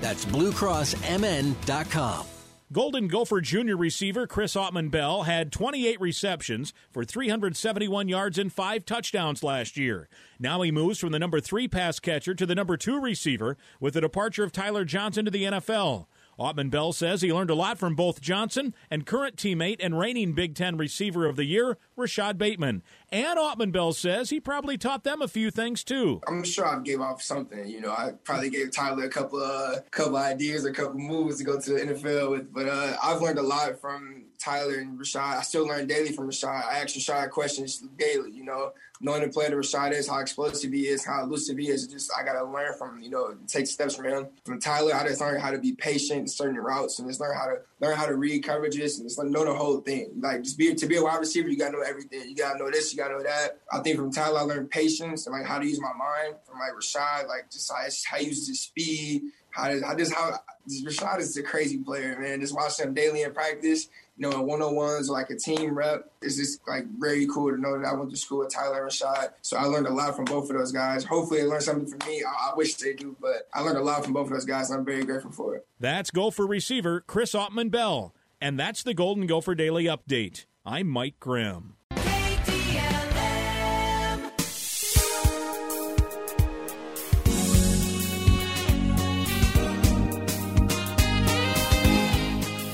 That's 0.00 0.24
bluecrossmn.com. 0.24 2.26
Golden 2.72 3.08
Gopher 3.08 3.40
Junior 3.40 3.76
receiver 3.76 4.28
Chris 4.28 4.54
Autman 4.54 4.92
Bell 4.92 5.24
had 5.24 5.50
28 5.50 6.00
receptions 6.00 6.72
for 6.92 7.04
371 7.04 8.08
yards 8.08 8.38
and 8.38 8.52
five 8.52 8.86
touchdowns 8.86 9.42
last 9.42 9.76
year. 9.76 10.08
Now 10.38 10.62
he 10.62 10.70
moves 10.70 11.00
from 11.00 11.10
the 11.10 11.18
number 11.18 11.40
three 11.40 11.66
pass 11.66 11.98
catcher 11.98 12.32
to 12.32 12.46
the 12.46 12.54
number 12.54 12.76
two 12.76 13.00
receiver 13.00 13.56
with 13.80 13.94
the 13.94 14.00
departure 14.00 14.44
of 14.44 14.52
Tyler 14.52 14.84
Johnson 14.84 15.24
to 15.24 15.32
the 15.32 15.46
NFL. 15.46 16.06
Autman 16.40 16.70
Bell 16.70 16.94
says 16.94 17.20
he 17.20 17.32
learned 17.32 17.50
a 17.50 17.54
lot 17.54 17.76
from 17.76 17.94
both 17.94 18.22
Johnson 18.22 18.74
and 18.90 19.04
current 19.04 19.36
teammate 19.36 19.76
and 19.78 19.98
reigning 19.98 20.32
Big 20.32 20.54
Ten 20.54 20.78
Receiver 20.78 21.26
of 21.26 21.36
the 21.36 21.44
Year, 21.44 21.76
Rashod 21.96 22.38
Bateman. 22.38 22.82
And 23.10 23.38
Autman 23.38 23.72
Bell 23.72 23.92
says 23.92 24.30
he 24.30 24.40
probably 24.40 24.78
taught 24.78 25.04
them 25.04 25.20
a 25.20 25.28
few 25.28 25.50
things 25.50 25.84
too. 25.84 26.22
I'm 26.26 26.42
sure 26.42 26.66
I 26.66 26.80
gave 26.80 27.02
off 27.02 27.20
something. 27.20 27.68
You 27.68 27.82
know, 27.82 27.90
I 27.90 28.12
probably 28.24 28.48
gave 28.48 28.70
Tyler 28.72 29.04
a 29.04 29.10
couple 29.10 29.38
of 29.42 29.90
couple 29.90 30.16
ideas, 30.16 30.64
a 30.64 30.72
couple 30.72 30.98
moves 30.98 31.36
to 31.38 31.44
go 31.44 31.60
to 31.60 31.74
the 31.74 31.80
NFL 31.80 32.30
with. 32.30 32.52
But 32.54 32.68
uh, 32.68 32.96
I've 33.02 33.20
learned 33.20 33.38
a 33.38 33.42
lot 33.42 33.78
from 33.78 34.24
Tyler 34.38 34.76
and 34.76 34.98
Rashod. 34.98 35.36
I 35.36 35.42
still 35.42 35.66
learn 35.66 35.86
daily 35.86 36.12
from 36.12 36.24
Rashod. 36.24 36.64
I 36.64 36.78
ask 36.78 36.94
Rashod 36.94 37.30
questions 37.30 37.84
daily. 37.98 38.30
You 38.30 38.44
know, 38.44 38.72
knowing 39.00 39.22
the 39.22 39.28
player 39.28 39.48
that 39.48 39.56
Rashod 39.56 39.92
is, 39.92 40.08
how 40.08 40.18
explosive 40.18 40.72
he 40.72 40.86
is, 40.86 41.04
how 41.04 41.22
elusive 41.22 41.56
he 41.56 41.68
is. 41.68 41.86
Just 41.86 42.12
I 42.16 42.22
gotta 42.22 42.44
learn 42.44 42.74
from 42.78 43.00
you 43.00 43.10
know 43.10 43.34
take 43.46 43.66
steps 43.66 43.96
from 43.96 44.06
him. 44.06 44.28
From 44.44 44.60
Tyler, 44.60 44.94
I 44.94 45.06
just 45.06 45.20
learned 45.20 45.40
how 45.40 45.50
to 45.50 45.58
be 45.58 45.72
patient 45.72 46.20
in 46.20 46.28
certain 46.28 46.56
routes 46.56 46.98
and 46.98 47.08
just 47.08 47.20
learn 47.20 47.36
how 47.36 47.46
to 47.46 47.56
learn 47.80 47.96
how 47.96 48.06
to 48.06 48.14
read 48.14 48.44
coverages 48.44 48.98
and 48.98 49.08
just 49.08 49.22
know 49.22 49.44
the 49.44 49.54
whole 49.54 49.80
thing. 49.80 50.12
Like 50.20 50.42
just 50.42 50.58
be 50.58 50.74
to 50.74 50.86
be 50.86 50.96
a 50.96 51.02
wide 51.02 51.18
receiver, 51.18 51.48
you 51.48 51.56
gotta 51.56 51.72
know 51.72 51.82
everything. 51.82 52.28
You 52.28 52.36
gotta 52.36 52.58
know 52.58 52.70
this, 52.70 52.92
you 52.92 52.98
gotta 52.98 53.14
know 53.14 53.22
that. 53.22 53.58
I 53.72 53.80
think 53.80 53.96
from 53.96 54.12
Tyler, 54.12 54.40
I 54.40 54.42
learned 54.42 54.70
patience 54.70 55.26
and 55.26 55.36
like 55.36 55.46
how 55.46 55.58
to 55.58 55.66
use 55.66 55.80
my 55.80 55.92
mind. 55.92 56.36
From 56.44 56.58
like 56.58 56.74
Rashod, 56.74 57.26
like 57.26 57.50
just 57.50 57.70
how, 57.72 57.82
how 58.10 58.18
he 58.18 58.26
uses 58.26 58.48
his 58.48 58.60
speed. 58.60 59.22
How, 59.50 59.64
how 59.84 59.96
just 59.96 60.14
how 60.14 60.38
Rashod 60.84 61.20
is 61.20 61.36
a 61.36 61.42
crazy 61.42 61.78
player, 61.78 62.18
man. 62.20 62.40
Just 62.40 62.54
watching 62.54 62.86
him 62.86 62.94
daily 62.94 63.22
in 63.22 63.32
practice 63.32 63.88
you 64.20 64.28
know, 64.28 64.38
in 64.38 64.46
one 64.46 64.60
on 64.60 64.74
ones 64.74 65.08
or 65.08 65.14
like 65.14 65.30
a 65.30 65.34
team 65.34 65.74
rep. 65.74 66.12
It's 66.20 66.36
just 66.36 66.60
like 66.68 66.84
very 66.98 67.26
cool 67.26 67.50
to 67.50 67.58
know 67.58 67.78
that 67.78 67.86
I 67.88 67.94
went 67.94 68.10
to 68.10 68.16
school 68.18 68.40
with 68.40 68.52
Tyler 68.52 68.76
and 68.76 68.84
Rashod. 68.84 69.30
So 69.40 69.56
I 69.56 69.64
learned 69.64 69.86
a 69.86 69.92
lot 69.92 70.14
from 70.14 70.26
both 70.26 70.50
of 70.50 70.56
those 70.58 70.72
guys. 70.72 71.04
Hopefully, 71.04 71.40
they 71.40 71.46
learned 71.46 71.62
something 71.62 71.86
from 71.86 72.06
me. 72.06 72.22
I, 72.22 72.50
I 72.50 72.54
wish 72.54 72.74
they 72.74 72.92
do, 72.92 73.16
but 73.18 73.48
I 73.54 73.62
learned 73.62 73.78
a 73.78 73.82
lot 73.82 74.04
from 74.04 74.12
both 74.12 74.26
of 74.26 74.34
those 74.34 74.44
guys, 74.44 74.70
I'm 74.70 74.84
very 74.84 75.04
grateful 75.04 75.32
for 75.32 75.56
it. 75.56 75.66
That's 75.80 76.10
Gopher 76.10 76.46
receiver 76.46 77.00
Chris 77.00 77.32
Autman 77.32 77.70
Bell. 77.70 78.14
And 78.42 78.58
that's 78.60 78.82
the 78.82 78.94
Golden 78.94 79.26
Gopher 79.26 79.54
Daily 79.54 79.84
Update. 79.84 80.44
I'm 80.66 80.86
Mike 80.88 81.18
Grimm. 81.18 81.76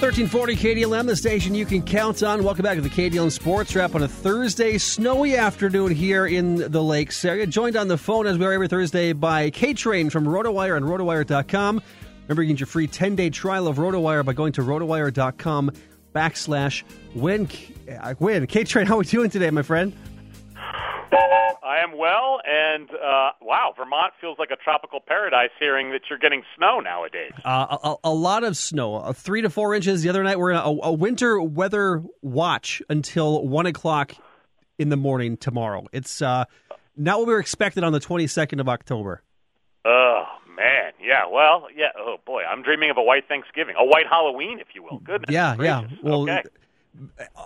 1340 0.06 0.54
KDLM, 0.54 1.06
the 1.08 1.16
station 1.16 1.52
you 1.52 1.66
can 1.66 1.82
count 1.82 2.22
on. 2.22 2.44
Welcome 2.44 2.62
back 2.62 2.76
to 2.76 2.80
the 2.80 2.88
KDLM 2.88 3.32
Sports 3.32 3.74
Wrap 3.74 3.96
on 3.96 4.04
a 4.04 4.08
Thursday, 4.08 4.78
snowy 4.78 5.36
afternoon 5.36 5.90
here 5.90 6.26
in 6.26 6.70
the 6.70 6.80
Lakes 6.80 7.24
area. 7.24 7.44
Joined 7.44 7.76
on 7.76 7.88
the 7.88 7.98
phone 7.98 8.28
as 8.28 8.38
we 8.38 8.46
are 8.46 8.52
every 8.52 8.68
Thursday 8.68 9.12
by 9.12 9.50
K 9.50 9.74
Train 9.74 10.08
from 10.08 10.24
RotoWire 10.24 10.76
and 10.76 10.86
RotoWire.com. 10.86 11.82
Remember, 12.22 12.42
you 12.44 12.46
can 12.50 12.54
get 12.54 12.60
your 12.60 12.68
free 12.68 12.86
10 12.86 13.16
day 13.16 13.30
trial 13.30 13.66
of 13.66 13.78
RotoWire 13.78 14.24
by 14.24 14.32
going 14.32 14.52
to 14.52 14.60
RotoWire.com 14.60 15.72
backslash 16.14 16.84
win. 17.16 17.48
Uh, 17.90 18.14
win. 18.20 18.46
K 18.46 18.62
Train, 18.62 18.86
how 18.86 18.94
are 18.94 18.98
we 18.98 19.06
doing 19.06 19.28
today, 19.28 19.50
my 19.50 19.62
friend? 19.62 19.92
I 21.12 21.78
am 21.82 21.96
well, 21.96 22.40
and 22.44 22.88
uh, 22.90 23.30
wow, 23.40 23.74
Vermont 23.76 24.12
feels 24.20 24.38
like 24.38 24.50
a 24.50 24.56
tropical 24.56 25.00
paradise. 25.00 25.50
Hearing 25.58 25.90
that 25.90 26.02
you're 26.08 26.18
getting 26.18 26.42
snow 26.56 26.80
nowadays, 26.80 27.32
uh, 27.44 27.76
a, 27.82 27.96
a, 28.04 28.14
lot 28.14 28.44
of 28.44 28.56
snow, 28.56 28.96
uh, 28.96 29.12
three 29.12 29.42
to 29.42 29.50
four 29.50 29.74
inches. 29.74 30.02
The 30.02 30.08
other 30.08 30.22
night, 30.22 30.38
we're 30.38 30.52
in 30.52 30.56
a, 30.56 30.60
a, 30.60 30.92
winter 30.92 31.40
weather 31.40 32.02
watch 32.22 32.82
until 32.88 33.46
one 33.46 33.66
o'clock 33.66 34.14
in 34.78 34.88
the 34.88 34.96
morning 34.96 35.36
tomorrow. 35.36 35.86
It's 35.92 36.22
uh, 36.22 36.44
not 36.96 37.18
what 37.18 37.28
we 37.28 37.34
were 37.34 37.40
expected 37.40 37.84
on 37.84 37.92
the 37.92 38.00
22nd 38.00 38.60
of 38.60 38.68
October. 38.68 39.22
Oh 39.84 40.24
man, 40.56 40.92
yeah. 41.02 41.26
Well, 41.30 41.68
yeah. 41.74 41.88
Oh 41.98 42.16
boy, 42.24 42.42
I'm 42.42 42.62
dreaming 42.62 42.90
of 42.90 42.96
a 42.96 43.02
white 43.02 43.28
Thanksgiving, 43.28 43.74
a 43.78 43.84
white 43.84 44.06
Halloween, 44.08 44.60
if 44.60 44.68
you 44.74 44.82
will. 44.82 44.98
Goodness. 44.98 45.32
Yeah, 45.32 45.56
gracious. 45.56 45.90
yeah. 45.90 45.98
Well. 46.02 46.22
Okay 46.22 46.42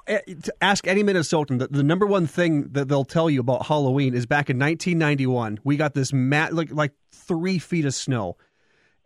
Eh, 0.07 0.19
eh, 0.27 0.35
ask 0.61 0.87
any 0.87 1.03
Minnesotan, 1.03 1.59
the, 1.59 1.69
the, 1.69 1.83
number 1.83 2.07
one 2.07 2.27
thing 2.27 2.69
that 2.73 2.89
they'll 2.89 3.05
tell 3.05 3.31
you 3.31 3.41
about 3.41 3.67
Halloween 3.67 4.15
is 4.15 4.27
back 4.27 4.51
in 4.51 4.59
1991, 4.59 5.61
we 5.65 5.77
got 5.77 5.95
this 5.95 6.13
mat 6.13 6.53
like 6.55 6.73
like 6.73 6.93
three 7.13 7.59
feet 7.59 7.85
of 7.85 7.95
snow, 7.95 8.37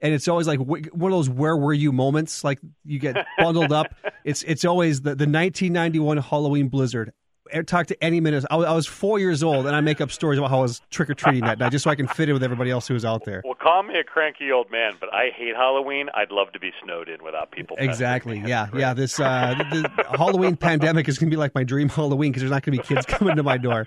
and 0.01 0.13
it's 0.13 0.29
always 0.29 0.47
like 0.47 0.59
one 0.61 0.83
of 0.85 1.17
those 1.17 1.31
"Where 1.31 1.57
were 1.57 1.73
you?" 1.73 1.93
moments. 1.93 2.45
Like 2.45 2.59
you 2.85 2.99
get 2.99 3.25
bundled 3.39 3.73
up. 3.73 3.95
It's 4.25 4.43
it's 4.45 4.65
always 4.65 5.03
the 5.03 5.11
the 5.11 5.27
1991 5.27 6.17
Halloween 6.17 6.69
blizzard 6.69 7.13
talk 7.63 7.87
to 7.87 8.05
any 8.05 8.21
minute. 8.21 8.45
I 8.51 8.57
was, 8.57 8.67
I 8.67 8.73
was, 8.73 8.87
four 8.87 9.19
years 9.19 9.43
old, 9.43 9.67
and 9.67 9.77
I 9.77 9.81
make 9.81 10.01
up 10.01 10.11
stories 10.11 10.39
about 10.39 10.51
how 10.51 10.59
I 10.59 10.63
was 10.63 10.81
trick 10.91 11.09
or 11.11 11.15
treating 11.15 11.45
that 11.45 11.59
night, 11.59 11.73
just 11.73 11.85
so 11.85 11.91
I 11.91 11.95
can 11.95 12.07
fit 12.07 12.29
in 12.29 12.35
with 12.35 12.43
everybody 12.43 12.71
else 12.71 12.89
who 12.89 12.95
was 12.95 13.05
out 13.05 13.25
there. 13.25 13.43
Well, 13.45 13.55
call 13.55 13.83
me 13.83 13.99
a 13.99 14.05
cranky 14.05 14.51
old 14.51 14.71
man, 14.71 14.95
but 14.99 15.13
I 15.13 15.31
hate 15.35 15.55
Halloween. 15.55 16.09
I'd 16.15 16.31
love 16.31 16.53
to 16.53 16.59
be 16.59 16.73
snowed 16.83 17.09
in 17.09 17.23
without 17.23 17.51
people. 17.51 17.77
Exactly. 17.79 18.43
Yeah. 18.45 18.69
Yeah. 18.75 18.95
This 18.95 19.21
uh, 19.21 19.55
the 19.71 20.07
Halloween 20.17 20.57
pandemic 20.57 21.09
is 21.09 21.19
going 21.19 21.31
to 21.31 21.35
be 21.35 21.39
like 21.39 21.55
my 21.55 21.65
dream 21.65 21.89
Halloween 21.89 22.33
because 22.33 22.43
there's 22.43 22.51
not 22.51 22.63
going 22.63 22.77
to 22.77 22.83
be 22.83 22.95
kids 22.95 23.07
coming 23.07 23.37
to 23.37 23.43
my 23.43 23.57
door. 23.57 23.87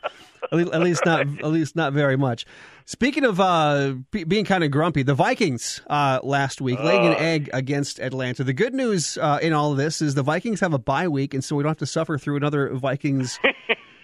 At 0.52 0.54
least, 0.54 0.72
at 0.74 0.82
least 0.82 1.06
not. 1.06 1.22
At 1.22 1.48
least 1.48 1.76
not 1.76 1.94
very 1.94 2.18
much. 2.18 2.46
Speaking 2.90 3.26
of 3.26 3.42
uh, 3.42 3.96
being 4.12 4.46
kind 4.46 4.64
of 4.64 4.72
grumpy, 4.72 5.04
the 5.04 5.14
Vikings 5.14 5.82
uh, 5.88 6.22
last 6.24 6.62
week 6.62 6.80
laying 6.80 7.06
an 7.06 7.16
egg 7.16 7.50
against 7.52 8.00
Atlanta. 8.00 8.46
The 8.46 8.54
good 8.54 8.74
news 8.74 9.18
uh, 9.18 9.40
in 9.42 9.52
all 9.52 9.74
of 9.74 9.78
this 9.78 10.02
is 10.02 10.16
the 10.16 10.24
Vikings 10.24 10.62
have 10.62 10.74
a 10.74 10.80
bye 10.80 11.10
week, 11.10 11.34
and 11.34 11.44
so 11.44 11.58
we 11.58 11.64
don't 11.64 11.72
have 11.72 11.78
to 11.80 11.86
suffer 11.86 12.18
through 12.18 12.38
another 12.38 12.70
Vikings 12.70 13.40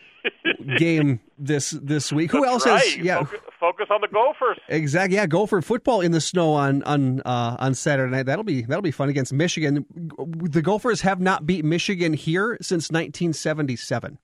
game 0.78 1.22
this 1.38 1.70
this 1.70 2.12
week. 2.12 2.32
Who 2.32 2.46
else 2.46 2.66
right. 2.66 2.84
has? 2.84 2.98
Yeah, 2.98 3.24
focus, 3.24 3.40
focus, 3.58 3.88
on 3.90 4.02
the 4.02 4.10
Gophers. 4.10 4.58
Exactly. 4.68 5.16
Yeah, 5.16 5.28
Gopher 5.28 5.62
football 5.62 6.02
in 6.02 6.12
the 6.12 6.20
snow 6.20 6.52
on 6.52 6.84
on 6.84 7.22
uh, 7.22 7.56
on 7.60 7.76
Saturday 7.76 8.12
night. 8.12 8.26
That'll 8.26 8.44
be 8.44 8.64
that'll 8.64 8.82
be 8.82 8.92
fun 8.92 9.08
against 9.08 9.32
Michigan. 9.32 9.86
The 10.18 10.62
Gophers 10.62 11.00
have 11.00 11.22
not 11.22 11.46
beat 11.46 11.64
Michigan 11.64 12.12
here 12.12 12.58
since 12.60 12.92
1977 12.92 14.20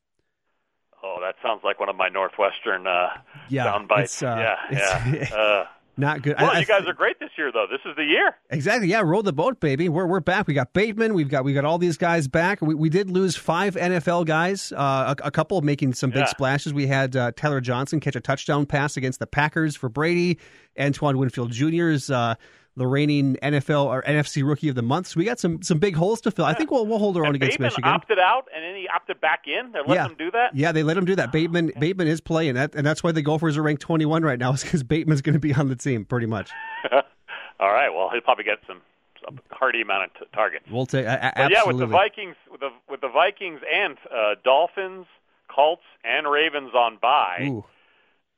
that 1.30 1.36
sounds 1.48 1.62
like 1.64 1.80
one 1.80 1.90
of 1.90 1.96
my 1.96 2.10
Northwestern 2.10 2.88
uh, 2.88 3.10
yeah, 3.50 3.66
sound 3.66 3.88
bites. 3.88 4.24
Uh, 4.24 4.56
yeah, 4.72 5.14
yeah. 5.14 5.30
Uh, 5.40 5.66
not 5.96 6.22
good. 6.22 6.38
Well, 6.40 6.50
I, 6.50 6.56
I, 6.56 6.60
you 6.60 6.66
guys 6.66 6.88
are 6.88 6.94
great 6.94 7.20
this 7.20 7.30
year, 7.38 7.52
though. 7.52 7.66
This 7.70 7.82
is 7.86 7.94
the 7.98 8.06
year. 8.06 8.34
Exactly. 8.50 8.88
Yeah, 8.88 9.02
roll 9.02 9.22
the 9.22 9.34
boat, 9.34 9.60
baby. 9.60 9.90
We're 9.90 10.06
we're 10.06 10.22
back. 10.22 10.48
We 10.48 10.54
got 10.54 10.72
Bateman. 10.74 11.14
We've 11.14 11.28
got 11.28 11.44
we 11.44 11.54
got 11.54 11.66
all 11.66 11.78
these 11.78 11.98
guys 11.98 12.30
back. 12.30 12.62
We, 12.62 12.74
we 12.74 12.90
did 12.90 13.12
lose 13.12 13.36
five 13.36 13.76
NFL 13.76 14.26
guys. 14.26 14.72
Uh, 14.72 15.14
a, 15.20 15.28
a, 15.28 15.32
couple 15.32 15.62
making 15.62 15.94
some 15.94 16.10
big 16.10 16.22
yeah. 16.22 16.26
splashes. 16.28 16.74
We 16.74 16.88
had 16.88 17.18
uh, 17.18 17.34
Tyler 17.36 17.60
Johnson 17.60 18.00
catch 18.00 18.16
a 18.16 18.22
touchdown 18.22 18.66
pass 18.66 18.96
against 18.96 19.20
the 19.20 19.28
Packers 19.28 19.76
for 19.76 19.90
Brady. 19.90 20.40
Antoine 20.80 21.18
Winfield 21.18 21.52
Jr.'s 21.52 22.10
uh, 22.10 22.36
the 22.80 22.88
reigning 22.88 23.38
NFL 23.44 23.86
or 23.86 24.02
NFC 24.04 24.48
Rookie 24.48 24.70
of 24.70 24.76
the 24.76 24.82
Month. 24.82 25.08
So 25.08 25.20
we 25.20 25.26
got 25.26 25.40
some 25.40 25.62
some 25.62 25.78
big 25.78 25.96
holes 25.96 26.22
to 26.22 26.32
fill. 26.32 26.46
I 26.46 26.54
think 26.54 26.72
we'll 26.72 26.88
we'll 26.88 26.98
hold 26.98 27.16
our 27.18 27.26
own 27.26 27.36
against 27.36 27.54
Bateman 27.54 27.68
Michigan. 27.68 27.92
opted 27.92 28.20
out 28.20 28.48
and 28.54 28.64
then 28.64 28.76
he 28.76 28.88
opted 28.88 29.22
back 29.22 29.48
in. 29.48 29.72
They 29.72 29.80
let 29.80 29.96
yeah. 29.96 30.06
him 30.08 30.16
do 30.18 30.32
that. 30.32 30.56
Yeah, 30.56 30.72
they 30.72 30.82
let 30.82 30.98
him 30.98 31.06
do 31.06 31.16
that. 31.16 31.32
Bateman 31.32 31.72
Bateman 31.80 32.08
is 32.08 32.22
playing 32.22 32.56
that, 32.56 32.74
and 32.74 32.86
that's 32.86 33.04
why 33.04 33.12
the 33.12 33.22
Gophers 33.22 33.58
are 33.58 33.62
ranked 33.62 33.82
21 33.82 34.24
right 34.24 34.40
now, 34.40 34.54
is 34.54 34.64
because 34.64 34.82
Bateman's 34.84 35.22
going 35.22 35.34
to 35.34 35.40
be 35.40 35.54
on 35.54 35.68
the 35.68 35.76
team 35.76 36.06
pretty 36.06 36.28
much. 36.28 36.50
All 36.92 37.72
right. 37.72 37.90
Well, 37.94 38.10
he'll 38.10 38.22
probably 38.22 38.46
get 38.46 38.60
some 38.66 38.82
a 39.28 39.34
hearty 39.54 39.82
amount 39.82 40.06
of 40.06 40.14
t- 40.14 40.26
targets. 40.34 40.66
We'll 40.72 40.86
take 40.86 41.06
uh, 41.06 41.10
absolutely. 41.22 41.56
yeah, 41.56 41.64
with 41.66 41.80
the 41.80 41.88
Vikings, 41.88 42.36
with 42.52 42.62
the 42.62 42.70
with 42.90 43.02
the 43.02 43.10
Vikings 43.10 43.60
and 43.72 43.98
uh, 44.14 44.36
Dolphins, 44.44 45.06
Colts, 45.48 45.84
and 46.04 46.30
Ravens 46.30 46.72
on 46.74 46.98
bye. 47.02 47.40
Ooh. 47.44 47.66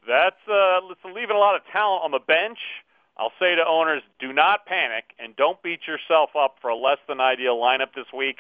That's 0.08 0.42
uh, 0.48 0.80
leaving 1.14 1.36
a 1.36 1.40
lot 1.40 1.56
of 1.56 1.62
talent 1.72 2.04
on 2.04 2.12
the 2.12 2.20
bench. 2.20 2.58
I'll 3.22 3.32
say 3.40 3.54
to 3.54 3.64
owners, 3.64 4.02
do 4.18 4.34
not 4.34 4.66
panic 4.66 5.14
and 5.20 5.36
don't 5.36 5.62
beat 5.62 5.82
yourself 5.86 6.32
up 6.36 6.56
for 6.60 6.70
a 6.72 6.76
less 6.76 6.98
than 7.08 7.22
ideal 7.22 7.56
lineup 7.56 7.94
this 7.94 8.08
week. 8.12 8.40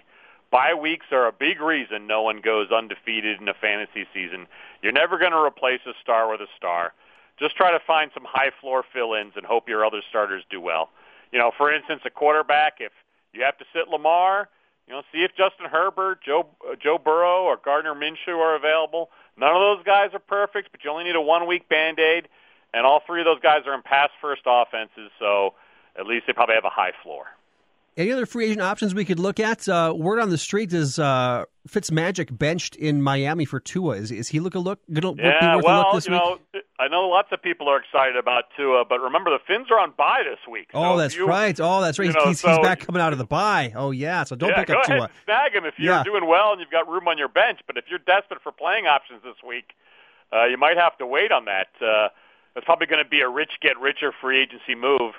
Bye 0.50 0.74
weeks 0.74 1.06
are 1.12 1.28
a 1.28 1.32
big 1.32 1.62
reason 1.62 2.08
no 2.08 2.24
one 2.24 2.42
goes 2.42 2.72
undefeated 2.72 3.40
in 3.40 3.48
a 3.48 3.54
fantasy 3.54 4.08
season. 4.12 4.48
You're 4.82 4.92
never 4.92 5.20
going 5.20 5.34
to 5.34 5.38
replace 5.38 5.82
a 5.86 5.94
star 6.02 6.32
with 6.32 6.42
a 6.42 6.48
star. 6.58 6.94
Just 7.38 7.56
try 7.56 7.72
to 7.72 7.80
find 7.86 8.10
some 8.16 8.26
high 8.28 8.50
floor 8.60 8.84
fill-ins 8.92 9.34
and 9.36 9.46
hope 9.46 9.70
your 9.70 9.86
other 9.86 10.02
starters 10.10 10.44
do 10.50 10.60
well. 10.60 10.90
You 11.32 11.38
know, 11.38 11.52
for 11.56 11.72
instance, 11.72 12.02
a 12.04 12.10
quarterback, 12.10 12.78
if 12.80 12.92
you 13.34 13.44
have 13.44 13.60
to 13.60 13.66
sit 13.74 13.88
Lamar, 13.88 14.50
you 14.88 14.96
know, 14.96 15.04
see 15.14 15.20
if 15.24 15.30
Justin 15.38 15.68
Herbert, 15.68 16.24
Joe 16.26 16.48
uh, 16.68 16.76
Joe 16.76 16.98
Burrow, 16.98 17.44
or 17.44 17.56
Gardner 17.64 17.94
Minshew 17.94 18.36
are 18.36 18.56
available. 18.56 19.12
None 19.38 19.56
of 19.56 19.62
those 19.62 19.86
guys 19.86 20.10
are 20.14 20.20
perfect, 20.20 20.72
but 20.72 20.84
you 20.84 20.90
only 20.90 21.04
need 21.04 21.16
a 21.16 21.22
one-week 21.22 21.70
Band-Aid 21.70 22.28
and 22.74 22.86
all 22.86 23.02
three 23.06 23.22
of 23.22 23.26
those 23.26 23.40
guys 23.42 23.62
are 23.68 23.74
in 23.74 23.82
pass 23.82 24.10
first 24.22 24.42
offenses, 24.46 25.12
so 25.20 25.54
at 25.98 26.06
least 26.06 26.26
they 26.28 26.34
probably 26.34 26.56
have 26.56 26.66
a 26.66 26.70
high 26.70 26.92
floor. 27.04 27.26
Any 27.98 28.12
other 28.14 28.26
free 28.26 28.46
agent 28.46 28.62
options 28.62 28.96
we 28.96 29.04
could 29.04 29.20
look 29.20 29.38
at? 29.38 29.68
Uh, 29.68 29.94
word 29.96 30.20
on 30.20 30.30
the 30.30 30.38
street 30.38 30.72
is 30.72 30.98
uh, 30.98 31.44
Fitzmagic 31.68 32.38
benched 32.38 32.78
in 32.78 33.02
Miami 33.02 33.44
for 33.44 33.60
Tua. 33.60 33.98
Is, 33.98 34.12
is 34.12 34.30
he 34.30 34.40
look 34.40 34.56
a 34.56 34.60
look? 34.60 34.80
Gonna 34.94 35.14
yeah, 35.18 35.58
well, 35.62 36.00
you 36.02 36.12
know, 36.12 36.40
I 36.80 36.88
know 36.88 37.10
lots 37.10 37.28
of 37.34 37.42
people 37.42 37.68
are 37.68 37.78
excited 37.78 38.16
about 38.16 38.46
Tua, 38.56 38.86
but 38.86 39.02
remember 39.02 39.30
the 39.30 39.40
Finns 39.46 39.70
are 39.70 39.78
on 39.78 39.92
bye 39.98 40.24
this 40.24 40.40
week. 40.50 40.70
So 40.72 40.78
oh, 40.78 40.98
that's 40.98 41.18
you, 41.18 41.28
right. 41.28 41.60
Oh, 41.60 41.82
that's 41.82 42.00
right. 42.00 42.06
He's, 42.06 42.16
know, 42.16 42.26
he's, 42.28 42.40
so, 42.40 42.50
he's, 42.50 42.60
back 42.60 42.80
coming 42.80 43.02
out 43.02 43.12
of 43.12 43.20
the 43.20 43.26
bye. 43.26 43.74
Oh, 43.76 43.92
yeah. 43.92 44.24
So 44.24 44.38
don't 44.38 44.52
yeah, 44.52 44.64
pick 44.64 44.70
up 44.70 44.86
Tua. 44.86 45.10
Snag 45.26 45.54
him 45.54 45.66
if 45.66 45.74
you're 45.78 45.94
yeah. 45.94 46.04
doing 46.04 46.26
well 46.26 46.54
and 46.54 46.62
you've 46.62 46.72
got 46.72 46.88
room 46.88 47.10
on 47.10 47.18
your 47.18 47.28
bench. 47.28 47.60
But 47.68 47.78
if 47.78 47.86
you're 47.90 48.00
desperate 48.00 48.42
for 48.42 48.54
playing 48.54 48.88
options 48.88 49.22
this 49.22 49.36
week, 49.46 49.74
uh, 50.32 50.46
you 50.46 50.58
might 50.58 50.78
have 50.78 50.98
to 51.00 51.06
wait 51.06 51.34
on 51.34 51.44
that. 51.46 51.68
Uh, 51.82 52.08
that's 52.54 52.66
probably 52.66 52.88
going 52.88 53.04
to 53.04 53.10
be 53.10 53.22
a 53.22 53.30
rich 53.30 53.52
get 53.62 53.80
richer 53.80 54.12
free 54.22 54.42
agency 54.42 54.76
move. 54.76 55.14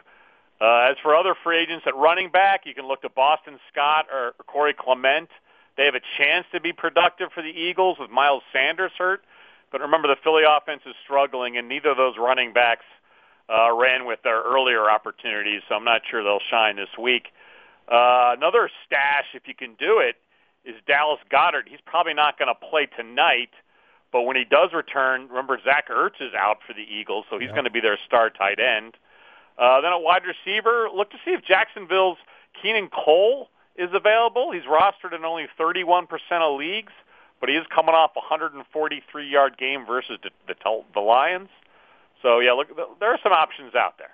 Uh, 0.61 0.91
as 0.91 0.97
for 1.03 1.17
other 1.17 1.35
free 1.43 1.59
agents 1.59 1.85
at 1.87 1.97
running 1.97 2.31
back, 2.31 2.63
you 2.65 2.75
can 2.75 2.87
look 2.87 3.03
to 3.03 3.09
Boston 3.09 3.59
Scott 3.73 4.07
or 4.13 4.35
Corey 4.47 4.75
Clement. 4.79 5.29
They 5.77 5.85
have 5.87 5.95
a 5.95 6.05
chance 6.19 6.47
to 6.53 6.61
be 6.61 6.73
productive 6.73 7.31
for 7.35 7.43
the 7.43 7.49
Eagles 7.49 7.99
with 7.99 8.11
Miles 8.11 8.43
Sanders 8.53 8.93
hurt. 8.97 9.25
But 9.73 9.81
remember, 9.81 10.07
the 10.07 10.17
Philly 10.23 10.43
offense 10.47 10.83
is 10.87 10.95
struggling, 11.03 11.57
and 11.57 11.69
neither 11.69 11.91
of 11.91 11.97
those 11.97 12.15
running 12.19 12.53
backs 12.53 12.85
uh, 13.49 13.75
ran 13.75 14.07
with 14.07 14.21
their 14.23 14.41
earlier 14.43 14.91
opportunities, 14.91 15.63
so 15.69 15.75
I'm 15.75 15.85
not 15.85 16.03
sure 16.09 16.23
they'll 16.23 16.45
shine 16.51 16.77
this 16.77 16.93
week. 17.01 17.29
Uh, 17.89 18.37
another 18.37 18.71
stash, 18.87 19.27
if 19.35 19.49
you 19.49 19.55
can 19.55 19.75
do 19.75 19.99
it, 19.99 20.17
is 20.65 20.77
Dallas 20.87 21.19
Goedert. 21.31 21.69
He's 21.69 21.81
probably 21.85 22.15
not 22.15 22.39
going 22.39 22.49
to 22.49 22.69
play 22.69 22.87
tonight, 22.87 23.51
but 24.13 24.23
when 24.23 24.37
he 24.37 24.45
does 24.45 24.71
return, 24.75 25.29
remember 25.29 25.59
Zach 25.65 25.89
Ertz 25.89 26.21
is 26.21 26.35
out 26.35 26.59
for 26.67 26.75
the 26.75 26.83
Eagles, 26.83 27.25
so 27.31 27.39
he's 27.39 27.49
yeah. 27.49 27.53
going 27.53 27.65
to 27.65 27.71
be 27.71 27.81
their 27.81 27.99
star 28.07 28.31
tight 28.31 28.61
end. 28.61 28.95
Uh, 29.59 29.81
then 29.81 29.93
a 29.93 29.99
wide 29.99 30.23
receiver, 30.25 30.89
look 30.95 31.11
to 31.11 31.17
see 31.25 31.33
if 31.33 31.43
Jacksonville's 31.45 32.19
Keelan 32.63 32.91
Cole 32.91 33.49
is 33.77 33.91
available. 33.93 34.53
He's 34.53 34.65
rostered 34.65 35.15
in 35.15 35.25
only 35.25 35.47
31% 35.59 36.07
of 36.33 36.59
leagues, 36.59 36.93
but 37.41 37.49
he 37.49 37.57
is 37.57 37.67
coming 37.75 37.95
off 37.95 38.13
a 38.17 38.21
143-yard 38.21 39.59
game 39.59 39.87
versus 39.87 40.19
the, 40.23 40.31
the, 40.47 40.55
the 40.95 41.01
Lions. 41.01 41.49
So 42.21 42.39
yeah, 42.41 42.53
look, 42.53 42.69
there 43.01 43.11
are 43.11 43.19
some 43.23 43.33
options 43.33 43.75
out 43.75 43.99
there. 43.99 44.13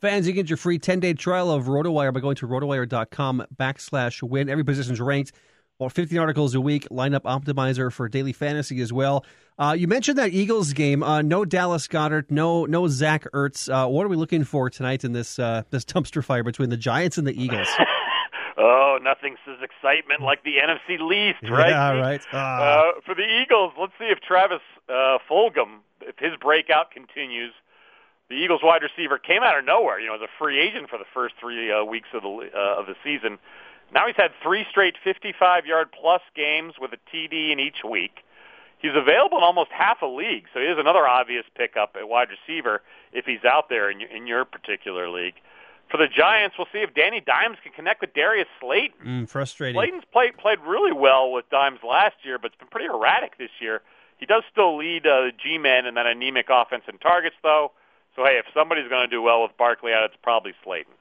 Fans, 0.00 0.26
you 0.26 0.34
get 0.34 0.50
your 0.50 0.58
free 0.58 0.78
10-day 0.78 1.14
trial 1.14 1.50
of 1.50 1.64
RotoWire 1.64 2.12
by 2.12 2.20
going 2.20 2.36
to 2.36 2.46
rotowire.com 2.46 3.46
backslash 3.56 4.22
win. 4.22 4.50
Every 4.50 4.64
position's 4.64 5.00
ranked. 5.00 5.32
About 5.78 5.92
15 5.92 6.18
articles 6.18 6.54
a 6.54 6.60
week. 6.60 6.88
Lineup 6.88 7.22
optimizer 7.22 7.92
for 7.92 8.08
daily 8.08 8.32
fantasy 8.32 8.80
as 8.80 8.94
well. 8.94 9.26
Uh, 9.58 9.76
you 9.78 9.86
mentioned 9.86 10.16
that 10.16 10.32
Eagles 10.32 10.72
game. 10.72 11.02
Uh, 11.02 11.20
no 11.20 11.44
Dallas 11.44 11.86
Goedert. 11.86 12.30
No 12.30 12.64
no 12.64 12.88
Zach 12.88 13.26
Ertz. 13.34 13.68
Uh, 13.68 13.86
what 13.86 14.06
are 14.06 14.08
we 14.08 14.16
looking 14.16 14.44
for 14.44 14.70
tonight 14.70 15.04
in 15.04 15.12
this 15.12 15.38
uh, 15.38 15.64
this 15.70 15.84
dumpster 15.84 16.24
fire 16.24 16.42
between 16.42 16.70
the 16.70 16.78
Giants 16.78 17.18
and 17.18 17.26
the 17.26 17.42
Eagles? 17.42 17.68
oh, 18.56 18.98
nothing 19.02 19.36
says 19.44 19.56
excitement 19.60 20.22
like 20.22 20.44
the 20.44 20.54
NFC 20.56 20.98
least, 20.98 21.42
right? 21.50 21.70
Yeah, 21.70 21.92
right. 21.92 22.22
Uh, 22.32 22.92
for 23.04 23.14
the 23.14 23.26
Eagles, 23.42 23.72
let's 23.78 23.92
see 23.98 24.06
if 24.06 24.20
Travis 24.20 24.62
uh, 24.88 25.18
Fulgham, 25.28 25.80
if 26.00 26.18
his 26.18 26.32
breakout 26.40 26.90
continues– 26.90 27.52
the 28.28 28.34
Eagles 28.34 28.60
wide 28.62 28.82
receiver 28.82 29.18
came 29.18 29.42
out 29.42 29.58
of 29.58 29.64
nowhere. 29.64 30.00
You 30.00 30.08
know, 30.08 30.14
as 30.14 30.20
a 30.20 30.28
free 30.38 30.60
agent 30.60 30.90
for 30.90 30.98
the 30.98 31.04
first 31.14 31.34
three 31.40 31.70
uh, 31.70 31.84
weeks 31.84 32.08
of 32.12 32.22
the 32.22 32.50
uh, 32.54 32.80
of 32.80 32.86
the 32.86 32.94
season. 33.04 33.38
Now 33.92 34.06
he's 34.06 34.16
had 34.16 34.32
three 34.42 34.66
straight 34.70 34.96
55-yard 35.04 35.88
plus 35.92 36.22
games 36.34 36.74
with 36.80 36.92
a 36.92 36.98
TD 37.10 37.52
in 37.52 37.60
each 37.60 37.84
week. 37.88 38.24
He's 38.78 38.94
available 38.94 39.38
in 39.38 39.44
almost 39.44 39.70
half 39.70 40.02
a 40.02 40.06
league, 40.06 40.44
so 40.52 40.60
he 40.60 40.66
is 40.66 40.78
another 40.78 41.06
obvious 41.06 41.44
pickup 41.56 41.96
at 41.98 42.08
wide 42.08 42.28
receiver 42.28 42.82
if 43.12 43.24
he's 43.24 43.44
out 43.44 43.68
there 43.68 43.90
in, 43.90 44.02
in 44.02 44.26
your 44.26 44.44
particular 44.44 45.08
league. 45.08 45.34
For 45.90 45.98
the 45.98 46.08
Giants, 46.08 46.56
we'll 46.58 46.66
see 46.72 46.80
if 46.80 46.94
Danny 46.94 47.20
Dimes 47.20 47.58
can 47.62 47.72
connect 47.72 48.00
with 48.00 48.12
Darius 48.12 48.48
Slayton. 48.60 49.06
Mm, 49.24 49.28
frustrating. 49.28 49.78
Slayton's 49.78 50.04
played 50.12 50.36
played 50.36 50.58
really 50.66 50.92
well 50.92 51.30
with 51.30 51.48
Dimes 51.48 51.78
last 51.86 52.16
year, 52.24 52.38
but 52.38 52.50
it's 52.50 52.58
been 52.58 52.68
pretty 52.68 52.86
erratic 52.86 53.38
this 53.38 53.50
year. 53.60 53.82
He 54.18 54.26
does 54.26 54.42
still 54.50 54.76
lead 54.76 55.06
uh, 55.06 55.26
the 55.26 55.32
G-men 55.36 55.86
in 55.86 55.94
that 55.94 56.06
anemic 56.06 56.46
offense 56.50 56.84
in 56.88 56.98
targets, 56.98 57.36
though. 57.42 57.72
So 58.16 58.24
hey, 58.24 58.38
if 58.38 58.46
somebody's 58.52 58.88
going 58.88 59.08
to 59.08 59.14
do 59.14 59.22
well 59.22 59.42
with 59.42 59.56
Barkley 59.56 59.92
out, 59.92 60.04
it's 60.04 60.16
probably 60.22 60.54
Slayton. 60.64 60.92